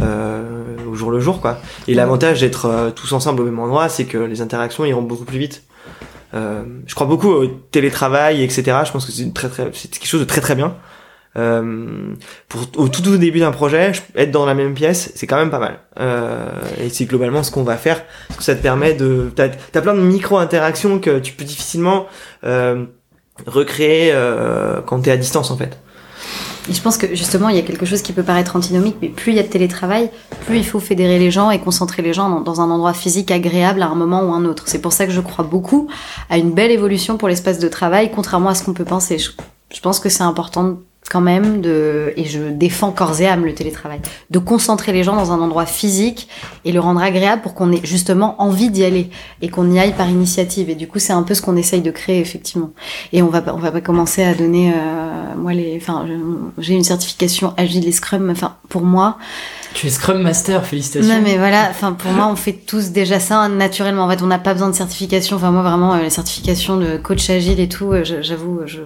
[0.00, 1.58] euh, au jour le jour quoi.
[1.88, 5.24] Et l'avantage d'être euh, tous ensemble au même endroit, c'est que les interactions iront beaucoup
[5.24, 5.64] plus vite.
[6.32, 8.62] Euh, je crois beaucoup au télétravail, etc.
[8.86, 10.74] Je pense que c'est très très, c'est quelque chose de très très bien.
[11.36, 12.14] Euh,
[12.48, 15.50] pour au tout, début d'un projet, je- être dans la même pièce, c'est quand même
[15.50, 15.78] pas mal.
[16.00, 16.48] Euh,
[16.82, 19.80] et c'est globalement ce qu'on va faire, parce que ça te permet de, t'as as
[19.80, 22.06] plein de micro interactions que tu peux difficilement
[22.44, 22.84] euh,
[23.46, 24.12] recréer
[24.86, 25.78] quand t'es à distance en fait.
[26.68, 29.32] Je pense que justement, il y a quelque chose qui peut paraître antinomique, mais plus
[29.32, 30.10] il y a de télétravail,
[30.46, 33.82] plus il faut fédérer les gens et concentrer les gens dans, un endroit physique agréable
[33.82, 34.64] à un moment ou un autre.
[34.66, 35.88] C'est pour ça que je crois beaucoup
[36.28, 39.18] à une belle évolution pour l'espace de travail, contrairement à ce qu'on peut penser.
[39.18, 40.78] Je, pense que c'est important
[41.10, 44.00] quand même de et je défends corps et âme le télétravail
[44.30, 46.28] de concentrer les gens dans un endroit physique
[46.64, 49.10] et le rendre agréable pour qu'on ait justement envie d'y aller
[49.42, 50.70] et qu'on y aille par initiative.
[50.70, 52.70] Et du coup c'est un peu ce qu'on essaye de créer effectivement.
[53.12, 56.06] Et on va on va pas commencer à donner euh, moi les enfin
[56.58, 59.18] j'ai une certification agile et scrum enfin pour moi
[59.74, 61.14] tu es Scrum Master, félicitations.
[61.14, 64.04] Non mais voilà, enfin pour moi on fait tous déjà ça naturellement.
[64.04, 65.36] En fait, on n'a pas besoin de certification.
[65.36, 68.78] Enfin moi vraiment euh, la certification de coach agile et tout, euh, j'avoue, je,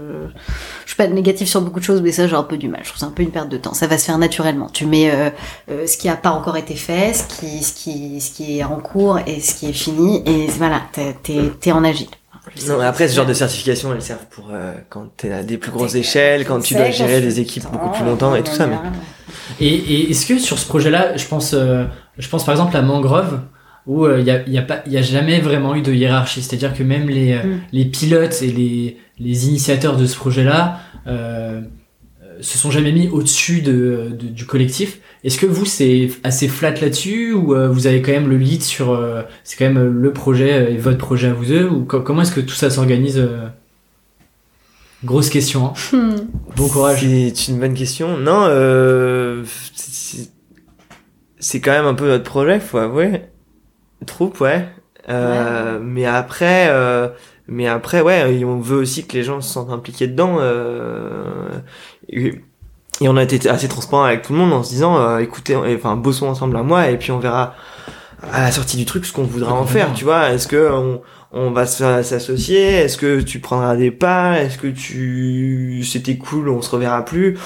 [0.85, 2.81] je suis pas négatif sur beaucoup de choses, mais ça j'ai un peu du mal.
[2.83, 3.75] Je trouve c'est un peu une perte de temps.
[3.75, 4.69] Ça va se faire naturellement.
[4.73, 5.31] Tu mets euh,
[5.71, 8.65] euh ce qui a pas encore été fait, ce qui, ce qui, ce qui est
[8.65, 11.15] en cours et ce qui est fini, et voilà, t'es,
[11.61, 12.09] t'es, en agile.
[12.69, 15.57] Non, mais après, ce genre de certification, elles servent pour euh, quand t'es à des
[15.57, 18.67] plus grosses échelles, quand tu dois gérer des équipes beaucoup plus longtemps et tout ça.
[18.67, 18.77] Mais...
[19.61, 21.85] Et, et est-ce que sur ce projet-là, je pense, euh,
[22.19, 23.41] je pense par exemple à Mangrove,
[23.87, 26.43] où il euh, y, a, y, a pas, y a jamais vraiment eu de hiérarchie.
[26.43, 27.61] C'est-à-dire que même les, mm.
[27.73, 31.61] les pilotes et les, les initiateurs de ce projet-là euh,
[32.41, 34.99] se sont jamais mis au-dessus de, de, du collectif.
[35.23, 38.63] Est-ce que vous, c'est assez flat là-dessus ou euh, vous avez quand même le lead
[38.63, 38.91] sur...
[38.91, 42.33] Euh, c'est quand même le projet et votre projet à vous deux Ou comment est-ce
[42.33, 43.23] que tout ça s'organise
[45.05, 45.67] Grosse question.
[45.67, 45.97] Hein.
[45.97, 46.17] Hmm.
[46.57, 47.01] Bon courage.
[47.01, 48.17] C'est une bonne question.
[48.17, 49.45] Non, euh,
[51.39, 53.23] c'est quand même un peu notre projet, faut avouer.
[54.07, 54.67] Troupe, ouais.
[55.09, 57.09] Euh, Mais après, euh,
[57.47, 60.37] mais après, ouais, on veut aussi que les gens se sentent impliqués dedans.
[60.41, 61.49] Euh,
[62.09, 62.41] et,
[63.03, 65.97] on a été assez transparent avec tout le monde en se disant, euh, écoutez, enfin,
[65.97, 67.55] bossons ensemble à moi et puis on verra
[68.33, 70.31] à la sortie du truc ce qu'on voudra en faire, tu vois.
[70.31, 71.03] Est-ce que on,
[71.35, 76.63] on va s'associer Est-ce que tu prendras des pas Est-ce que tu c'était cool, on
[76.63, 77.37] se reverra plus.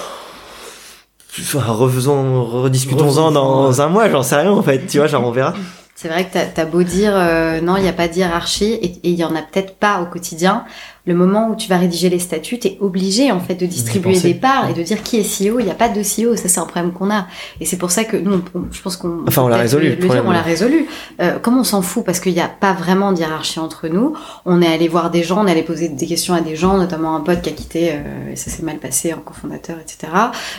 [1.39, 5.31] Enfin, refaisons, rediscutons-en dans un mois, j'en sais rien en fait, tu vois, genre on
[5.31, 5.53] verra.
[5.95, 8.73] C'est vrai que t'as as beau dire euh, non, il n'y a pas de hiérarchie
[8.73, 10.63] et il y en a peut-être pas au quotidien
[11.09, 14.17] le moment où tu vas rédiger les statuts, tu es obligé en fait de distribuer
[14.19, 15.59] des parts et de dire qui est CEO.
[15.59, 17.27] Il n'y a pas de CEO, ça c'est un problème qu'on a.
[17.59, 18.41] Et c'est pour ça que nous,
[18.71, 19.23] je pense qu'on.
[19.27, 19.89] Enfin, on l'a résolu.
[19.89, 20.85] Le, dire, on l'a résolu.
[21.21, 22.05] Euh, comme on s'en fout?
[22.05, 24.13] Parce qu'il n'y a pas vraiment de hiérarchie entre nous,
[24.45, 26.77] on est allé voir des gens, on est allé poser des questions à des gens,
[26.77, 30.07] notamment un pote qui a quitté, euh, et ça s'est mal passé, un cofondateur, etc.,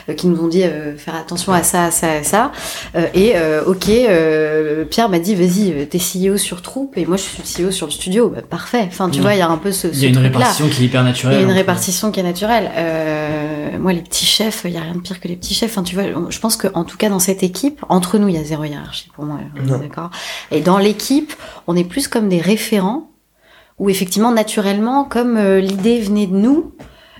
[0.09, 2.51] euh, qui nous ont dit euh, faire attention à ça, à ça, à ça.
[2.95, 3.33] Euh, et
[3.65, 7.87] ok, Pierre m'a dit vas-y, t'es CEO sur Troupe et moi je suis CEO sur
[7.87, 8.29] le studio.
[8.29, 8.85] Bah, parfait.
[8.87, 10.07] Enfin, tu vois, il y a un peu ce, ce
[10.41, 11.37] répartition qui est hyper naturelle.
[11.37, 12.71] Il y a une répartition qui est naturelle.
[12.75, 15.71] Euh, moi, les petits chefs, il y a rien de pire que les petits chefs.
[15.71, 18.35] Enfin, tu vois, je pense que en tout cas dans cette équipe, entre nous, il
[18.35, 19.39] y a zéro hiérarchie pour moi.
[19.79, 20.11] D'accord.
[20.51, 21.33] Et dans l'équipe,
[21.67, 23.11] on est plus comme des référents,
[23.79, 26.73] où effectivement, naturellement, comme euh, l'idée venait de nous,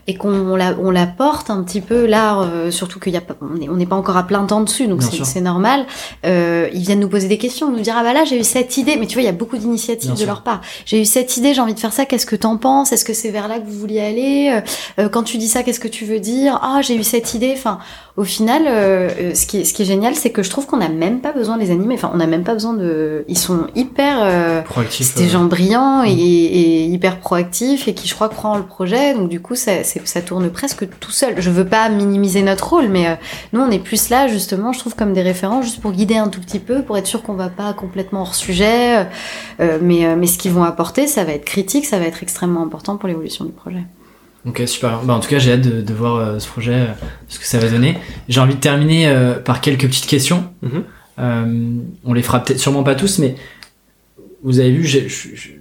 [0.08, 3.22] et qu'on la, on la porte un petit peu là, euh, surtout qu'il y a
[3.42, 5.86] on n'est pas encore à plein temps dessus, donc c'est normal.
[6.26, 8.78] Euh, ils viennent nous poser des questions, nous dire ah bah là j'ai eu cette
[8.78, 10.62] idée, mais tu vois il y a beaucoup d'initiatives de leur part.
[10.86, 12.06] J'ai eu cette idée, j'ai envie de faire ça.
[12.06, 12.92] Qu'est-ce que t'en penses?
[12.92, 14.62] Est-ce que c'est vers là que vous vouliez aller?
[15.00, 16.60] Euh, Quand tu dis ça, qu'est-ce que tu veux dire?
[16.64, 17.54] Ah j'ai eu cette idée.
[17.56, 17.80] Enfin
[18.18, 20.66] au final, euh, euh, ce, qui est, ce qui est génial, c'est que je trouve
[20.66, 21.94] qu'on n'a même pas besoin de les animer.
[21.94, 23.24] Enfin, on n'a même pas besoin de.
[23.30, 24.18] Ils sont hyper.
[24.22, 25.14] Euh, proactifs.
[25.14, 26.20] C'est des gens brillants et, mm.
[26.20, 29.14] et, hyper proactifs et qui, je crois, croient en le projet.
[29.14, 31.36] Donc, du coup, ça, ça tourne presque tout seul.
[31.38, 33.16] Je veux pas minimiser notre rôle, mais euh,
[33.54, 36.28] nous, on est plus là, justement, je trouve, comme des référents, juste pour guider un
[36.28, 39.08] tout petit peu, pour être sûr qu'on va pas complètement hors sujet.
[39.60, 42.98] mais, mais ce qu'ils vont apporter, ça va être critique, ça va être extrêmement important
[42.98, 43.84] pour l'évolution du projet.
[44.46, 45.04] Ok, super.
[45.04, 46.94] Bah, en tout cas, j'ai hâte de, de voir euh, ce projet, euh,
[47.28, 47.98] ce que ça va donner.
[48.28, 50.52] J'ai envie de terminer euh, par quelques petites questions.
[50.62, 50.84] Mhm.
[52.04, 53.36] on les fera peut-être sûrement pas tous, mais
[54.44, 54.86] vous avez vu,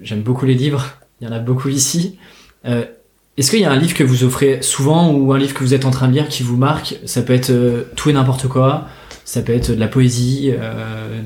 [0.02, 0.96] j'aime beaucoup les livres.
[1.20, 2.18] Il y en a beaucoup ici.
[2.64, 5.74] Est-ce qu'il y a un livre que vous offrez souvent ou un livre que vous
[5.74, 6.98] êtes en train de lire qui vous marque?
[7.04, 7.52] Ça peut être
[7.94, 8.86] tout et n'importe quoi.
[9.26, 10.54] Ça peut être de la poésie,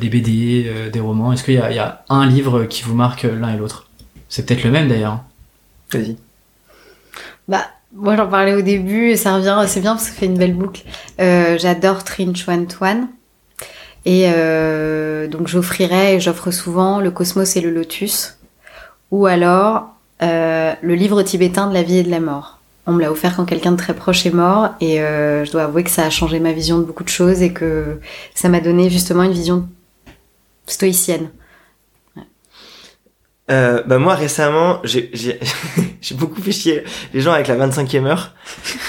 [0.01, 1.33] des BD, des romans.
[1.33, 3.89] Est-ce qu'il y, y, a un livre qui vous marque l'un et l'autre?
[4.29, 5.21] C'est peut-être le même d'ailleurs.
[5.93, 6.17] Vas-y.
[7.49, 10.27] Bah, moi j'en parlais au début et ça revient, c'est bien parce que ça fait
[10.27, 10.83] une belle boucle.
[11.21, 13.09] Euh, J'adore Trin Chuan Tuan.
[14.07, 18.39] Et euh, donc j'offrirai, et j'offre souvent le Cosmos et le Lotus.
[19.11, 19.89] Ou alors
[20.23, 22.59] euh, le livre tibétain de la vie et de la mort.
[22.87, 25.85] On me l'a offert quand quelqu'un de très proche est mort et je dois avouer
[25.85, 27.99] que ça a changé ma vision de beaucoup de choses et que
[28.35, 29.67] ça m'a donné justement une vision
[30.67, 31.31] stoïcienne.
[33.51, 35.39] Euh, bah moi récemment j'ai
[36.13, 36.83] beaucoup fait chier
[37.13, 38.33] les gens avec la 25e heure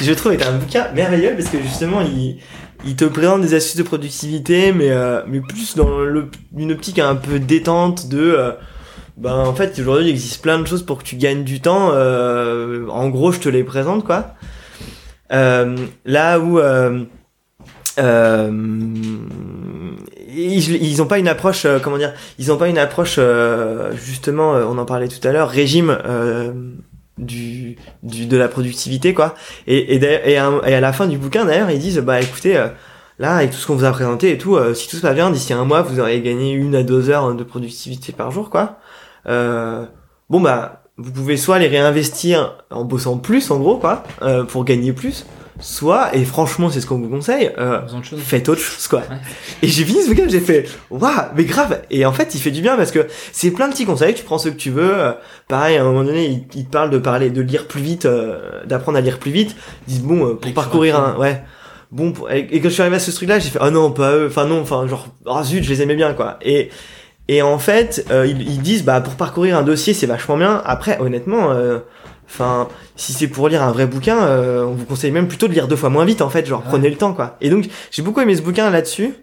[0.02, 2.38] je trouve est un bouquin merveilleux parce que justement il
[2.86, 7.00] il te présente des astuces de productivité mais euh, mais plus dans le, une optique
[7.00, 8.52] un peu détente de euh,
[9.18, 11.90] ben en fait aujourd'hui il existe plein de choses pour que tu gagnes du temps
[11.92, 14.36] euh, en gros je te les présente quoi.
[15.34, 15.76] Euh,
[16.06, 17.04] là où euh,
[20.36, 23.92] ils, ils ont pas une approche, euh, comment dire, ils ont pas une approche, euh,
[23.96, 25.98] justement, euh, on en parlait tout à l'heure, régime
[27.18, 29.36] du, du de la productivité quoi.
[29.68, 32.58] Et et, et, à, et à la fin du bouquin d'ailleurs ils disent bah écoutez
[32.58, 32.68] euh,
[33.20, 35.16] là avec tout ce qu'on vous a présenté et tout euh, si tout se passe
[35.16, 38.50] bien d'ici un mois vous aurez gagné une à deux heures de productivité par jour
[38.50, 38.80] quoi.
[39.28, 39.86] Euh,
[40.30, 44.66] bon bah vous pouvez soit les réinvestir en bossant plus en gros quoi euh, pour
[44.66, 45.26] gagner plus,
[45.60, 47.52] soit et franchement c'est ce qu'on vous conseille.
[47.58, 47.80] Euh,
[48.18, 49.00] faites autre chose quoi.
[49.00, 49.18] Ouais.
[49.62, 51.82] Et j'ai fini ce bouquin, j'ai fait waouh, mais grave.
[51.90, 54.24] Et en fait, il fait du bien parce que c'est plein de petits conseils, tu
[54.24, 54.94] prends ceux que tu veux.
[54.98, 55.12] Euh,
[55.48, 58.06] pareil, à un moment donné, il, il te parle de parler, de lire plus vite,
[58.06, 59.56] euh, d'apprendre à lire plus vite.
[59.88, 61.42] Ils disent bon, euh, pour parcourir un, ouais.
[61.92, 63.92] Bon, pour- et, et quand je suis arrivé à ce truc-là, j'ai fait oh non,
[63.92, 64.28] pas eux.
[64.30, 66.38] Enfin non, enfin genre oh zut, je les aimais bien quoi.
[66.42, 66.70] Et
[67.28, 70.62] et en fait, euh, ils, ils disent bah pour parcourir un dossier, c'est vachement bien.
[70.66, 71.52] Après, honnêtement.
[72.28, 75.54] Enfin, si c'est pour lire un vrai bouquin, euh, on vous conseille même plutôt de
[75.54, 76.70] lire deux fois moins vite en fait, genre Ouais.
[76.70, 77.38] prenez le temps quoi.
[77.42, 79.14] Et donc j'ai beaucoup aimé ce bouquin là-dessus.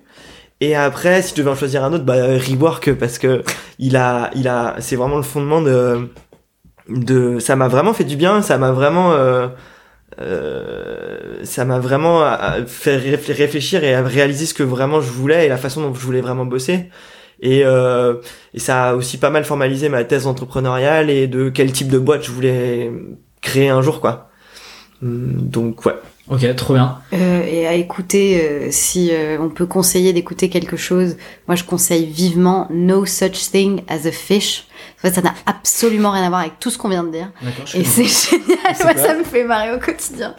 [0.60, 3.42] Et après, si tu devais en choisir un autre, bah Rework parce que
[3.80, 6.08] il a, il a, c'est vraiment le fondement de,
[6.88, 9.48] de, ça m'a vraiment fait du bien, ça m'a vraiment, euh,
[10.20, 15.10] euh, ça m'a vraiment euh, fait réfl- réfléchir et à réaliser ce que vraiment je
[15.10, 16.90] voulais et la façon dont je voulais vraiment bosser.
[17.42, 18.14] Et, euh,
[18.54, 21.98] et ça a aussi pas mal formalisé ma thèse entrepreneuriale et de quel type de
[21.98, 22.90] boîte je voulais
[23.40, 24.30] créer un jour, quoi.
[25.02, 25.94] Hum, Donc ouais.
[26.28, 27.00] Ok, trop bien.
[27.12, 31.16] Euh, et à écouter, euh, si euh, on peut conseiller d'écouter quelque chose,
[31.48, 34.66] moi je conseille vivement No Such Thing as a Fish.
[34.98, 37.32] En fait, ça n'a absolument rien à voir avec tout ce qu'on vient de dire.
[37.42, 40.36] D'accord, je Et c'est génial, moi ça me fait marrer au quotidien.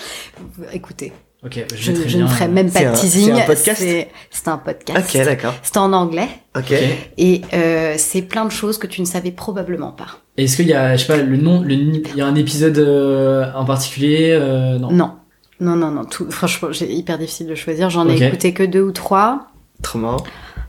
[0.71, 1.11] Écoutez,
[1.45, 3.31] Ok, bah, je, ne ferai même C'est pas de c'est teasing.
[3.33, 5.15] un podcast C'est c'est un podcast.
[5.15, 5.53] Ok, d'accord.
[5.61, 6.73] C'est en anglais Ok.
[7.17, 10.19] Et euh, c'est plein de choses que tu ne savais probablement pas.
[10.37, 12.77] Est-ce qu'il y a, je sais pas, le nom, le, il y a un épisode
[12.77, 14.91] euh, en particulier euh, Non.
[14.91, 15.11] Non.
[15.59, 16.05] Non, non, non.
[16.05, 17.89] Tout, franchement, c'est hyper difficile de choisir.
[17.89, 19.47] J'en ai écouté que deux ou trois.
[19.81, 20.23] Trop marrant.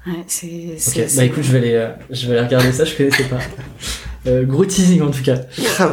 [0.06, 0.46] Ouais, c'est.
[0.46, 2.94] Ok, c'est- bah c'est- écoute, je vais aller, euh, je vais aller regarder ça, je
[2.96, 3.38] connaissais pas.
[4.26, 5.40] Euh, gros teasing en tout cas.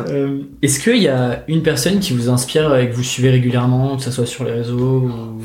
[0.07, 3.97] Euh, Est-ce qu'il y a une personne qui vous inspire et que vous suivez régulièrement,
[3.97, 5.41] que ce soit sur les réseaux ou...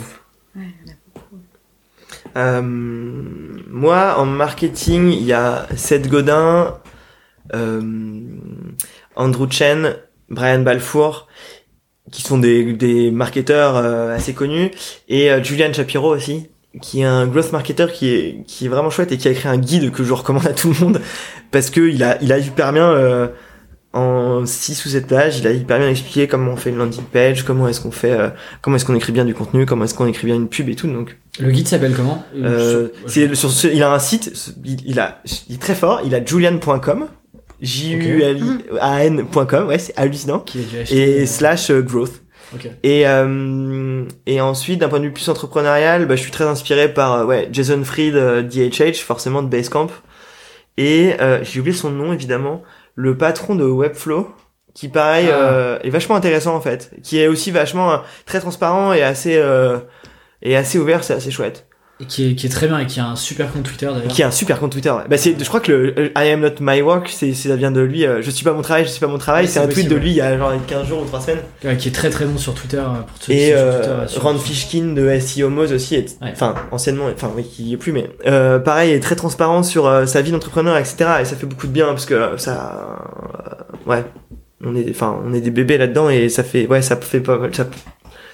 [2.36, 6.74] Euh, moi, en marketing, il y a Seth Godin,
[7.54, 7.80] euh,
[9.14, 9.96] Andrew Chen,
[10.28, 11.28] Brian Balfour,
[12.12, 14.70] qui sont des, des marketeurs euh, assez connus,
[15.08, 16.50] et Julian Shapiro aussi,
[16.82, 19.48] qui est un growth marketer qui est, qui est vraiment chouette et qui a écrit
[19.48, 21.00] un guide que je recommande à tout le monde,
[21.50, 22.90] parce que il a, il a hyper bien...
[22.90, 23.28] euh,
[23.92, 27.04] en 6 ou 7 pages, il a hyper bien expliqué comment on fait une landing
[27.10, 28.28] page, comment est-ce qu'on fait, euh,
[28.60, 30.74] comment est-ce qu'on écrit bien du contenu, comment est-ce qu'on écrit bien une pub et
[30.74, 30.86] tout.
[30.86, 32.22] Donc Le guide s'appelle comment?
[32.36, 36.02] Euh, c'est sur ce, il a un site, il, il a, il est très fort,
[36.04, 37.06] il a julian.com,
[37.62, 42.22] J-U-L-I-A-N.com, ouais, c'est hallucinant, Qui est déjà acheté, et euh, slash euh, growth.
[42.54, 42.68] Ok.
[42.82, 46.92] Et, euh, et ensuite, d'un point de vue plus entrepreneurial, bah, je suis très inspiré
[46.92, 49.88] par, euh, ouais, Jason Fried, euh, DHH, forcément de Basecamp.
[50.76, 52.62] Et, euh, j'ai oublié son nom, évidemment,
[52.94, 54.30] le patron de Webflow,
[54.74, 55.34] qui pareil, Ah.
[55.36, 56.92] euh, est vachement intéressant, en fait.
[57.02, 59.78] Qui est aussi vachement, euh, très transparent et assez, euh,
[60.42, 61.65] et assez ouvert, c'est assez chouette.
[61.98, 64.08] Et qui est, qui est très bien et qui a un super compte Twitter d'ailleurs.
[64.08, 64.92] Qui a un super compte Twitter.
[65.08, 67.70] Bah c'est, je crois que le I am not my work, c'est, c'est- ça vient
[67.70, 68.04] de lui.
[68.04, 69.44] euh, je suis pas mon travail, je suis pas mon travail.
[69.44, 71.38] Ouais, c'est un tweet de lui il y a genre 15 jours ou 3 semaines.
[71.64, 72.76] Ouais, qui est très très bon sur Twitter.
[72.76, 75.96] euh, Pour qui Et sur euh, Twitter, euh, sur- Ron Fishkin de SEO Moz aussi,
[75.96, 76.04] Ouais.
[76.32, 79.86] enfin anciennement, enfin oui, qui y est plus, mais euh, pareil, est très transparent sur
[79.86, 80.96] euh, sa vie d'entrepreneur, etc.
[81.22, 83.00] Et ça fait beaucoup de bien parce que ça,
[83.86, 84.04] euh, ouais,
[84.62, 87.38] on est, enfin, on est des bébés là-dedans et ça fait, ouais, ça fait pas,
[87.52, 87.66] ça,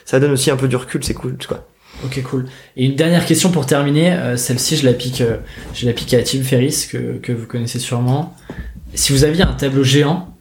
[0.04, 1.64] ça donne aussi un peu du recul, c'est cool, quoi.
[2.04, 2.48] Ok, cool.
[2.76, 4.12] Et une dernière question pour terminer.
[4.12, 5.38] euh, Celle-ci, je la pique, euh,
[5.74, 8.36] je la pique à Tim Ferriss que, que vous connaissez sûrement.
[8.94, 10.36] Si vous aviez un tableau géant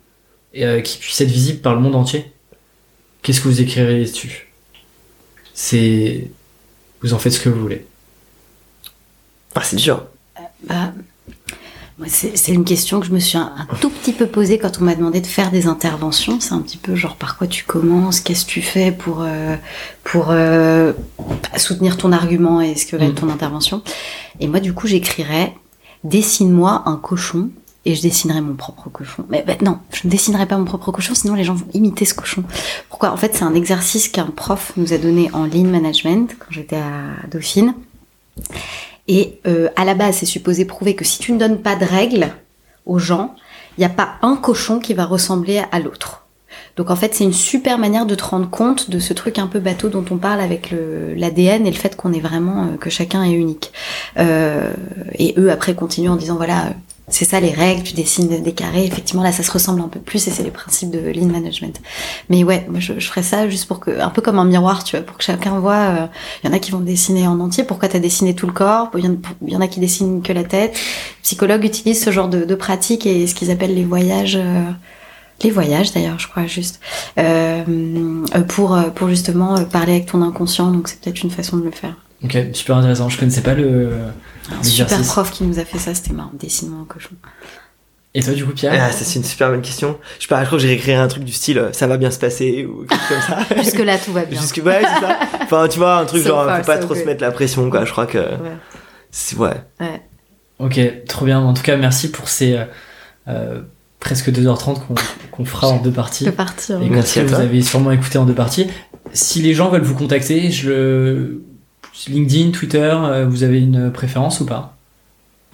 [0.58, 2.32] euh, qui puisse être visible par le monde entier,
[3.22, 4.52] qu'est-ce que vous écrirez dessus?
[5.54, 6.32] C'est,
[7.02, 7.86] vous en faites ce que vous voulez.
[9.54, 10.06] Ah, c'est dur.
[10.68, 10.94] Bah,
[12.08, 14.84] c'est une question que je me suis un, un tout petit peu posée quand on
[14.84, 16.40] m'a demandé de faire des interventions.
[16.40, 19.56] C'est un petit peu genre par quoi tu commences, qu'est-ce que tu fais pour, euh,
[20.04, 20.94] pour euh,
[21.58, 23.82] soutenir ton argument et ce que va être ton intervention?
[24.40, 25.56] Et moi, du coup, j'écrirais
[26.04, 27.50] dessine-moi un cochon
[27.86, 29.26] et je dessinerai mon propre cochon.
[29.30, 32.06] Mais bah, non, je ne dessinerai pas mon propre cochon, sinon les gens vont imiter
[32.06, 32.44] ce cochon.
[32.90, 33.12] Pourquoi?
[33.12, 36.78] En fait, c'est un exercice qu'un prof nous a donné en lean management quand j'étais
[36.78, 37.74] à Dauphine.
[39.08, 41.86] Et euh, à la base, c'est supposé prouver que si tu ne donnes pas de
[41.86, 42.30] règles
[42.86, 43.36] aux gens,
[43.78, 46.22] il n'y a pas un cochon qui va ressembler à l'autre.
[46.78, 49.48] Donc en fait, c'est une super manière de te rendre compte de ce truc un
[49.48, 50.74] peu bateau dont on parle avec
[51.16, 53.72] l'ADN et le fait qu'on est vraiment euh, que chacun est unique.
[54.18, 54.72] Euh,
[55.14, 56.74] et eux après continuent en disant voilà,
[57.12, 58.86] c'est ça les règles, tu dessines des carrés.
[58.86, 61.80] Effectivement là, ça se ressemble un peu plus et c'est les principes de lean management.
[62.30, 64.84] Mais ouais, moi je, je ferais ça juste pour que un peu comme un miroir,
[64.84, 65.74] tu vois, pour que chacun voit.
[65.76, 66.08] euh,
[66.44, 67.64] il y en a qui vont dessiner en entier.
[67.64, 68.90] Pourquoi t'as dessiné tout le corps?
[68.98, 69.06] Il
[69.48, 70.74] y en- a qui dessinent que la tête.
[70.74, 74.72] Les psychologues utilisent ce genre de, de pratique et ce qu'ils appellent les voyages, euh,
[75.44, 76.80] Les voyages d'ailleurs, je crois juste.
[77.18, 77.64] Euh,
[78.36, 81.58] euh, pour, euh, pour justement euh, parler avec ton inconscient, donc c'est peut-être une façon
[81.58, 81.96] de le faire.
[82.24, 83.10] Ok, super intéressant.
[83.10, 83.92] Je connaissais pas le.
[84.52, 86.32] Un super prof qui nous a fait ça, c'était marrant.
[86.40, 87.12] Dessine-moi un cochon.
[88.14, 89.98] Et toi, du coup, Pierre Ah, ça c'est une super bonne question.
[90.18, 91.96] Je sais pas, je crois que j'ai réécrit un truc du style euh, ça va
[91.96, 93.56] bien se passer ou quelque chose comme ça.
[93.64, 94.40] Jusque là, tout va bien.
[94.42, 95.20] Jusque ouais, c'est ça.
[95.44, 97.32] Enfin, tu vois, un truc So genre far, faut pas so trop se mettre la
[97.32, 97.86] pression quoi.
[97.86, 98.58] Je crois que Ouais.
[99.12, 99.56] c'est ouais.
[99.80, 100.02] Ouais.
[100.60, 101.40] Ok, trop bien.
[101.40, 102.66] En tout cas, merci pour ces euh,
[103.30, 103.62] euh,
[104.02, 104.96] presque 2h30 qu'on
[105.32, 106.26] qu'on fera en deux parties.
[106.26, 106.82] Je peux partir.
[106.82, 106.90] Et.
[106.90, 107.40] Merci à vous toi.
[107.40, 108.68] avez sûrement écouté en deux parties.
[109.14, 111.44] Si les gens veulent vous contacter, je le...
[112.08, 114.76] LinkedIn, Twitter, euh, vous avez une préférence ou pas?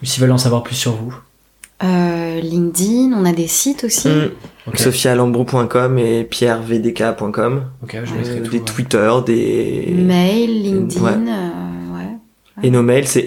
[0.01, 1.15] Ou s'ils veulent en savoir plus sur vous?
[1.83, 4.07] Euh, LinkedIn, on a des sites aussi.
[4.07, 4.29] Mm.
[4.67, 7.63] Ok, sophialambro.com et pierrevdk.com.
[7.83, 8.49] ok, je Euh, mettrai tout.
[8.51, 11.11] des euh, Twitter, des Mail, LinkedIn, Ouais.
[11.11, 12.17] euh, ouais.
[12.63, 13.21] et nos mails c'est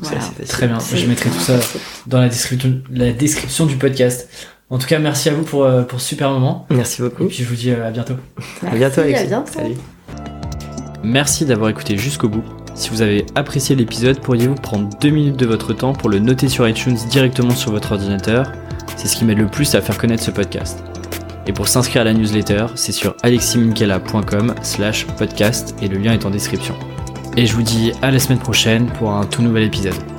[0.00, 0.20] Voilà.
[0.20, 0.44] facile.
[0.46, 1.58] Très bien, je mettrai tout ça
[2.06, 4.28] dans la description, la description du podcast.
[4.70, 6.66] En tout cas, merci à vous pour, pour ce super moment.
[6.70, 7.26] Merci Et beaucoup.
[7.26, 8.14] puis je vous dis à bientôt.
[8.66, 9.24] à bientôt Alexis.
[9.24, 9.52] à bientôt.
[9.52, 10.35] Salut.
[11.06, 12.42] Merci d'avoir écouté jusqu'au bout.
[12.74, 16.48] Si vous avez apprécié l'épisode, pourriez-vous prendre deux minutes de votre temps pour le noter
[16.48, 18.50] sur iTunes directement sur votre ordinateur?
[18.96, 20.82] C'est ce qui m'aide le plus à faire connaître ce podcast.
[21.46, 26.26] Et pour s'inscrire à la newsletter, c'est sur aleximinkela.com slash podcast et le lien est
[26.26, 26.74] en description.
[27.36, 30.15] Et je vous dis à la semaine prochaine pour un tout nouvel épisode.